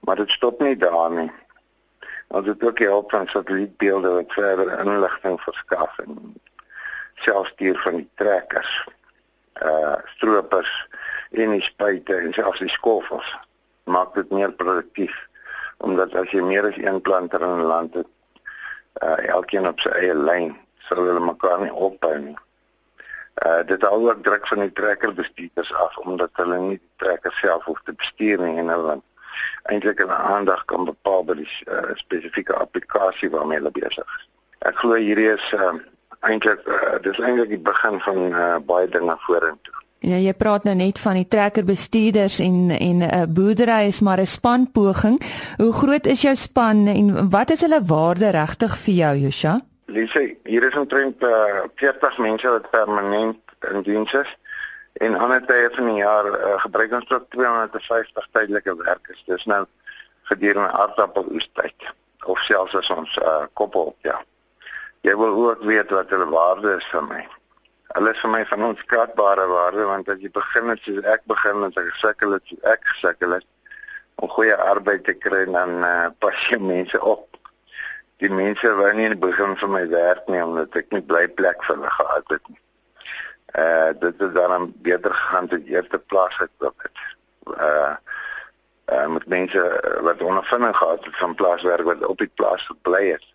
maar 0.04 0.16
dit 0.16 0.30
stop 0.30 0.60
nie 0.60 0.76
daar 0.76 1.10
nie. 1.10 1.30
Ons 2.32 2.46
het 2.46 2.62
ook 2.64 2.78
help 2.78 3.10
van 3.10 3.26
satellietbeelde 3.28 4.10
wat 4.10 4.32
verder 4.32 4.78
inligting 4.80 5.40
verskaf 5.40 5.98
en 5.98 6.34
selfs 7.14 7.50
stuur 7.50 7.78
van 7.78 7.98
die 8.00 8.08
trekkers, 8.14 8.88
uh 9.62 9.98
stroopers 10.14 10.72
en 11.30 11.52
die 11.52 11.60
spuite 11.60 12.16
en 12.16 12.32
selfs 12.32 12.62
die 12.64 12.72
skoffels 12.72 13.28
maak 13.84 14.14
dit 14.16 14.32
meer 14.32 14.52
produktief 14.62 15.18
omdat 15.84 16.16
as 16.16 16.32
jy 16.32 16.40
meer 16.46 16.70
as 16.70 16.78
een 16.80 17.00
planter 17.04 17.44
in 17.44 17.52
'n 17.58 17.68
land 17.74 18.00
het, 18.00 18.08
uh 19.02 19.28
elkeen 19.36 19.68
op 19.68 19.80
sy 19.80 19.92
eie 20.00 20.14
lyn, 20.14 20.56
sou 20.88 21.04
hulle 21.04 21.20
mekaar 21.20 21.60
nie 21.60 21.72
opbou 21.72 22.16
nie. 22.18 22.36
Uh 23.44 23.60
dit 23.66 23.82
hou 23.82 24.08
ook 24.08 24.24
druk 24.24 24.46
van 24.48 24.64
die 24.64 24.72
trekkerbestuurders 24.72 25.74
af 25.74 25.96
omdat 25.98 26.30
hulle 26.40 26.58
nie 26.58 26.78
die 26.78 26.92
trekker 26.96 27.32
self 27.32 27.64
hoef 27.64 27.82
te 27.84 27.92
bestuur 27.92 28.40
nie 28.40 28.58
en 28.64 28.68
hulle 28.68 29.02
eintlik 29.70 30.00
'n 30.00 30.10
aandag 30.10 30.64
kan 30.64 30.84
bepaal 30.84 31.24
by 31.24 31.34
die 31.34 31.48
uh, 31.66 31.94
spesifieke 31.94 32.54
applikasie 32.54 33.30
waarmee 33.30 33.58
hulle 33.58 33.70
besig 33.70 34.06
is. 34.18 34.28
Ek 34.58 34.76
glo 34.76 34.94
hierdie 34.94 35.32
is 35.34 35.52
uh, 35.52 35.72
eintlik 36.20 36.60
uh, 36.66 36.98
dis 37.02 37.18
eintlik 37.18 37.48
die 37.48 37.58
begin 37.58 38.00
van 38.00 38.18
uh, 38.32 38.58
baie 38.66 38.88
dinge 38.88 39.16
vorentoe. 39.26 39.74
Ja, 40.02 40.16
jy 40.18 40.32
praat 40.34 40.64
nou 40.66 40.74
net 40.74 40.98
van 40.98 41.14
die 41.14 41.28
trekkerbestuurders 41.30 42.40
en 42.42 42.70
en 42.70 42.98
'n 42.98 43.02
uh, 43.02 43.26
boerdery 43.26 43.86
is 43.86 44.00
maar 44.00 44.20
'n 44.20 44.26
spanpoging. 44.26 45.22
Hoe 45.56 45.72
groot 45.72 46.06
is 46.06 46.22
jou 46.22 46.34
span 46.36 46.86
en 46.86 47.30
wat 47.30 47.50
is 47.50 47.60
hulle 47.60 47.82
waarde 47.86 48.30
regtig 48.30 48.78
vir 48.78 48.94
jou, 48.94 49.16
Josha? 49.16 49.60
Lise, 49.86 50.36
hier 50.44 50.64
is 50.68 50.76
omtrent 50.76 51.22
uh, 51.22 51.62
40 51.74 52.18
mense 52.18 52.48
wat 52.48 52.70
permanent 52.70 53.38
in 53.70 53.82
diens 53.82 54.12
is 54.12 54.36
En 55.02 55.18
ander 55.18 55.42
tye 55.46 55.70
van 55.74 55.88
die 55.90 55.98
jaar 55.98 56.26
uh, 56.30 56.58
gebruik 56.62 56.92
ons 56.94 57.08
tot 57.10 57.24
250 57.34 58.28
tydelike 58.36 58.74
werkers. 58.84 59.22
Dis 59.26 59.44
nou 59.50 59.64
gedurende 60.30 60.70
aardappeloestyd 60.78 61.88
of 62.30 62.38
selfs 62.46 62.76
as 62.78 62.90
ons 62.94 63.16
uh, 63.18 63.40
koppel 63.58 63.90
op 63.90 64.06
ja. 64.06 64.20
Jy 65.02 65.16
wil 65.18 65.34
ook 65.48 65.64
weet 65.66 65.90
wat 65.90 66.14
hulle 66.14 66.28
waarde 66.30 66.76
is 66.76 66.86
vir 66.94 67.02
my. 67.08 67.18
Hulle 67.96 68.14
is 68.14 68.22
vir 68.22 68.34
my 68.36 68.44
van 68.52 68.68
onskatbare 68.68 69.48
waarde 69.50 69.88
want 69.90 70.14
as 70.14 70.22
jy 70.22 70.30
begin 70.38 70.70
het 70.70 70.86
soos 70.86 71.10
ek 71.16 71.26
begin 71.34 71.66
het, 71.66 71.82
ek 71.82 71.90
gesukkel 71.96 72.38
het, 72.38 72.54
ek 72.76 72.88
gesukkel 72.94 73.36
het 73.40 73.48
om 74.22 74.30
goeie 74.38 74.54
arbeid 74.70 75.02
te 75.08 75.18
kry 75.18 75.44
dan 75.50 75.80
uh, 75.82 76.08
pas 76.22 76.46
jy 76.46 76.62
mense 76.62 77.02
op. 77.02 77.26
Die 78.22 78.30
mense 78.30 78.70
wou 78.78 78.94
nie 78.94 79.10
in 79.10 79.16
die 79.18 79.24
begin 79.26 79.58
van 79.58 79.78
my 79.80 79.86
werk 79.90 80.30
nie 80.30 80.46
omdat 80.46 80.78
ek 80.78 80.94
nie 80.94 81.02
bly 81.02 81.26
plek 81.42 81.66
vir 81.66 81.80
hulle 81.80 81.96
gehad 81.98 82.36
het 82.38 82.52
nie. 82.52 82.61
Uh 83.58 83.90
dit 83.98 84.14
het 84.18 84.34
dan 84.34 84.72
beter 84.76 85.14
gegaan 85.14 85.48
te 85.48 85.64
eerste 85.64 85.98
plaas 85.98 86.38
het 86.38 86.50
ook 86.58 86.82
het. 86.82 86.98
Uh 87.58 87.96
uh 88.92 89.06
met 89.06 89.26
mense 89.26 89.98
wat 90.02 90.22
ondervinding 90.22 90.76
gehad 90.76 91.04
het 91.04 91.16
van 91.16 91.34
plaaswerk 91.34 91.82
wat 91.82 92.06
op 92.06 92.18
die 92.18 92.30
plaas 92.34 92.66
gebly 92.66 93.10
het. 93.10 93.26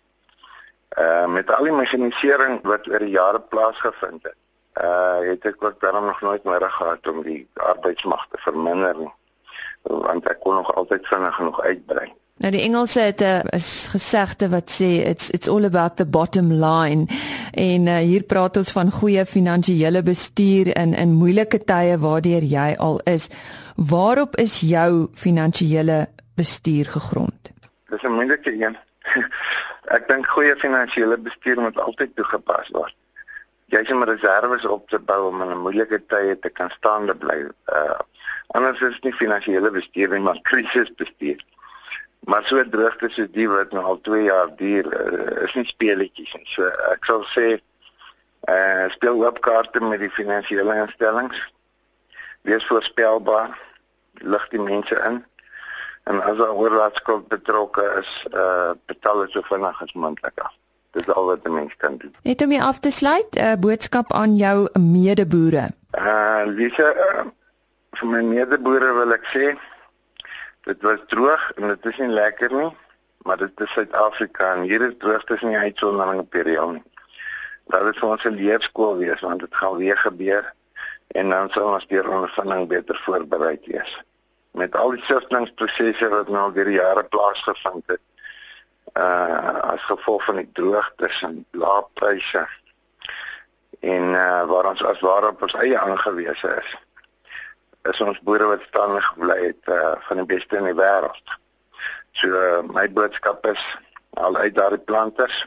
Uh 0.98 1.26
met 1.26 1.54
al 1.54 1.64
die 1.64 1.72
mechanisering 1.72 2.60
wat 2.62 2.88
oor 2.88 2.98
die 2.98 3.16
jare 3.16 3.40
plaasgevind 3.40 4.22
het. 4.22 4.36
Uh 4.82 5.18
het 5.30 5.44
ek 5.44 5.64
ook 5.64 5.80
daarom 5.80 6.04
nog 6.04 6.20
nooit 6.20 6.44
meer 6.44 6.70
gehad 6.70 7.08
om 7.08 7.22
die 7.22 7.48
arbeidsmag 7.54 8.26
te 8.30 8.38
verminder 8.38 8.96
nie 8.98 9.12
want 9.88 10.28
ek 10.28 10.40
kon 10.40 10.54
nog 10.54 10.74
altyd 10.74 11.06
vinnig 11.06 11.34
genoeg 11.34 11.60
uitbrei. 11.60 12.12
Nou 12.38 12.52
die 12.54 12.60
Engelse 12.62 13.00
het 13.00 13.20
'n 13.20 13.48
is 13.50 13.88
gesegde 13.90 14.48
wat 14.48 14.70
sê 14.70 14.90
it's 15.10 15.30
it's 15.30 15.48
all 15.48 15.64
about 15.64 15.96
the 15.96 16.06
bottom 16.06 16.52
line 16.52 17.06
en 17.52 17.86
uh, 17.86 17.96
hier 17.96 18.22
praat 18.22 18.56
ons 18.56 18.70
van 18.70 18.90
goeie 18.90 19.26
finansiële 19.26 20.02
bestuur 20.02 20.76
in 20.76 20.94
in 20.94 21.12
moeilike 21.12 21.64
tye 21.64 21.98
waardeur 21.98 22.42
jy 22.42 22.74
al 22.78 23.00
is. 23.04 23.28
Waarop 23.76 24.36
is 24.36 24.60
jou 24.60 25.08
finansiële 25.14 26.08
bestuur 26.34 26.84
gegrond? 26.84 27.50
Dis 27.90 28.02
'n 28.02 28.12
moeilike 28.12 28.52
een. 28.52 28.76
ek 29.96 30.08
dink 30.08 30.26
goeie 30.26 30.56
finansiële 30.56 31.18
bestuur 31.18 31.60
moet 31.60 31.80
altyd 31.80 32.16
toegepas 32.16 32.68
word. 32.68 32.94
Jy 33.66 33.78
het 33.78 33.90
'n 33.90 34.02
reserves 34.02 34.66
op 34.66 34.88
te 34.88 34.98
bou 34.98 35.28
om 35.28 35.42
in 35.42 35.58
moeilike 35.58 36.06
tye 36.06 36.38
te 36.38 36.48
kan 36.48 36.70
staande 36.70 37.14
bly. 37.14 37.48
Uh 37.66 37.98
Anders 38.48 38.80
is 38.80 39.00
nie 39.00 39.12
finansiële 39.12 39.70
bestuur 39.70 40.08
nie, 40.08 40.20
maar 40.20 40.38
krisisbestuur. 40.42 41.44
Maar 42.20 42.44
so 42.44 42.68
droogte 42.68 43.08
soos 43.08 43.30
die 43.32 43.48
wat 43.48 43.72
nou 43.72 43.84
al 43.84 44.00
2 44.00 44.22
jaar 44.22 44.50
duur, 44.56 44.86
uh, 44.86 45.44
is 45.44 45.54
nie 45.54 45.64
speletjies 45.64 46.34
nie. 46.34 46.46
So 46.46 46.66
ek 46.92 47.04
sal 47.04 47.24
sê 47.34 47.46
eh 48.48 48.54
uh, 48.54 48.90
speel 48.90 49.24
op 49.26 49.40
kaarte 49.40 49.80
met 49.80 50.00
die 50.00 50.10
finansiële 50.10 50.76
instellings. 50.82 51.40
Wees 52.42 52.66
voorspelbaar, 52.66 53.58
lig 54.12 54.48
die 54.48 54.60
mense 54.60 54.94
in. 55.08 55.24
En 56.04 56.22
as 56.22 56.36
'n 56.36 56.54
oorlaatskuld 56.60 57.28
betrokke 57.28 57.84
is, 58.00 58.26
eh 58.32 58.40
uh, 58.40 58.70
betaal 58.86 59.20
dit 59.20 59.30
so 59.30 59.42
vinnig 59.42 59.82
as 59.82 59.92
moontlik 59.92 60.38
af. 60.40 60.54
Dis 60.90 61.08
al 61.14 61.24
wat 61.24 61.44
'n 61.44 61.54
mens 61.54 61.76
kan 61.76 61.96
doen. 61.96 62.14
Net 62.22 62.42
om 62.42 62.52
jy 62.52 62.60
af 62.60 62.80
te 62.80 62.90
sluit, 62.90 63.34
'n 63.34 63.44
uh, 63.44 63.54
boodskap 63.54 64.12
aan 64.12 64.36
jou 64.36 64.68
medeboere. 64.78 65.68
Eh 65.90 66.04
uh, 66.04 66.42
Lisa, 66.46 66.92
uh, 66.94 67.24
vir 67.92 68.08
my 68.08 68.22
medeboere 68.22 68.92
wil 68.94 69.12
ek 69.12 69.24
sê 69.34 69.58
dit 70.68 70.82
was 70.82 71.00
droog 71.06 71.52
en 71.56 71.68
dit 71.68 71.86
is 71.86 71.96
nie 72.02 72.12
lekker 72.12 72.52
nie, 72.52 72.70
maar 73.24 73.40
dit 73.40 73.60
is 73.64 73.72
Suid-Afrika 73.72 74.52
en 74.54 74.66
hier 74.68 74.82
is 74.84 74.96
droogte 75.00 75.38
nie 75.40 75.56
uitsondering 75.56 76.20
op 76.20 76.32
hierdie 76.36 76.58
al 76.60 76.74
nie. 76.76 76.84
Dat 77.72 77.86
is 77.88 78.00
vir 78.00 78.08
ons 78.08 78.24
'n 78.24 78.36
leerskool 78.40 78.98
wees 78.98 79.20
want 79.20 79.40
dit 79.40 79.56
gaan 79.60 79.76
weer 79.76 79.98
gebeur 79.98 80.52
en 81.20 81.30
dan 81.30 81.50
sal 81.50 81.72
ons 81.72 81.86
deur 81.86 82.08
ondervinding 82.08 82.68
beter 82.68 83.00
voorberei 83.04 83.56
wees. 83.64 83.92
Met 84.52 84.76
al 84.76 84.90
die 84.90 85.04
siftingsprosesse 85.04 86.08
wat 86.08 86.28
nou 86.28 86.42
al 86.42 86.52
deur 86.52 86.70
jare 86.70 87.04
plaasgevind 87.04 87.84
het, 87.86 88.04
uh 88.94 89.72
as 89.72 89.82
gevolg 89.84 90.24
van 90.24 90.36
die 90.36 90.50
droogtes 90.52 91.22
en 91.22 91.44
lae 91.50 91.84
pryse 91.94 92.46
en 93.80 94.12
uh 94.12 94.44
waar 94.50 94.68
ons 94.72 94.84
as 94.84 95.00
ware 95.00 95.28
op 95.28 95.42
ons 95.42 95.54
eie 95.54 95.78
aangewese 95.78 96.56
is 96.60 96.76
is 97.92 98.00
ons 98.04 98.20
boere 98.26 98.46
wat 98.52 98.64
staande 98.68 99.00
gebly 99.10 99.38
het 99.42 99.70
uh, 99.72 99.92
van 100.08 100.22
die 100.22 100.28
beste 100.34 100.56
in 100.56 100.68
die 100.70 100.78
wêreld. 100.78 101.36
So 102.18 102.28
uh, 102.28 102.62
my 102.74 102.88
boodskap 102.92 103.46
is 103.46 103.62
al 104.18 104.36
uit 104.36 104.54
daardie 104.54 104.82
planters. 104.90 105.46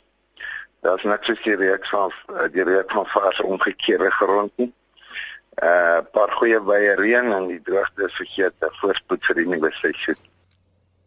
Daar's 0.81 1.03
niks 1.03 1.27
soos 1.29 1.41
die 1.43 1.57
reeks 1.59 1.89
van 1.93 2.13
uh, 2.33 2.47
die 2.53 2.65
reeks 2.65 2.93
van 2.93 3.05
vars 3.13 3.41
omgekeerde 3.41 4.11
grond 4.11 4.51
nie. 4.55 4.71
'n 5.61 5.67
uh, 5.67 5.99
paar 6.15 6.31
goeie 6.39 6.59
baie 6.63 6.95
reën 6.95 7.31
en 7.31 7.47
die 7.47 7.61
droogte 7.61 8.07
is 8.07 8.15
vergeet 8.15 8.53
te 8.59 8.69
voorspoed 8.79 9.25
vir 9.25 9.35
die 9.35 9.47
nuwe 9.47 9.71
seisoen. 9.71 10.19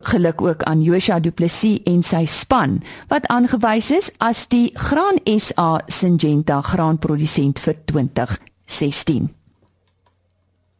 Geluk 0.05 0.43
ook 0.43 0.63
aan 0.63 0.83
Joshua 0.83 1.17
Du 1.21 1.31
Plessis 1.33 1.81
en 1.89 2.03
sy 2.03 2.27
span 2.29 2.83
wat 3.09 3.27
aangewys 3.33 3.89
is 3.91 4.11
as 4.19 4.45
die 4.53 4.69
Graan 4.77 5.17
SA 5.25 5.81
Syngenta 5.87 6.61
graanprodusent 6.61 7.59
vir 7.59 7.81
2016. 7.89 9.33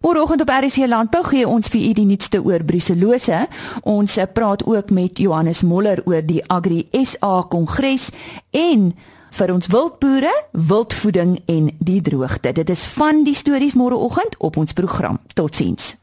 Môreoggend 0.05 0.41
op 0.41 0.51
RC 0.53 0.85
Landbou 0.87 1.23
gee 1.25 1.47
ons 1.49 1.71
vir 1.73 1.81
u 1.81 1.93
die 1.97 2.05
nuutste 2.05 2.43
oor 2.45 2.61
bruselose. 2.61 3.47
Ons 3.89 4.19
eh, 4.21 4.27
praat 4.29 4.61
ook 4.69 4.91
met 4.93 5.19
Johannes 5.19 5.63
Moller 5.65 6.03
oor 6.05 6.21
die 6.21 6.43
Agri 6.53 6.83
SA 6.93 7.47
Kongres 7.49 8.11
en 8.53 8.91
vir 9.35 9.53
ons 9.55 9.71
wildboere, 9.73 10.35
wildvoeding 10.53 11.39
en 11.49 11.73
die 11.81 12.03
droogte. 12.05 12.53
Dit 12.53 12.69
is 12.69 12.85
van 12.99 13.25
die 13.25 13.35
stories 13.35 13.79
môreoggend 13.81 14.37
op 14.45 14.61
ons 14.61 14.77
program. 14.77 15.23
Totsiens. 15.33 15.95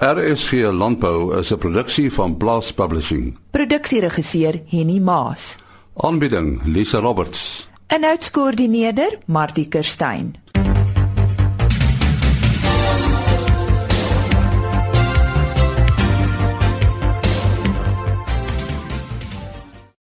RC 0.00 0.72
Landbou 0.72 1.36
is 1.36 1.52
'n 1.52 1.58
produksie 1.58 2.08
van 2.12 2.36
Blast 2.36 2.74
Publishing. 2.74 3.36
Produksieregisseur 3.50 4.62
Henny 4.66 4.98
Maas. 4.98 5.58
Aanbieding 5.96 6.60
Lisa 6.64 6.98
Roberts. 6.98 7.68
En 7.86 8.04
uitskoördineerder 8.04 9.18
Martie 9.26 9.68
Kerstyn. 9.68 10.34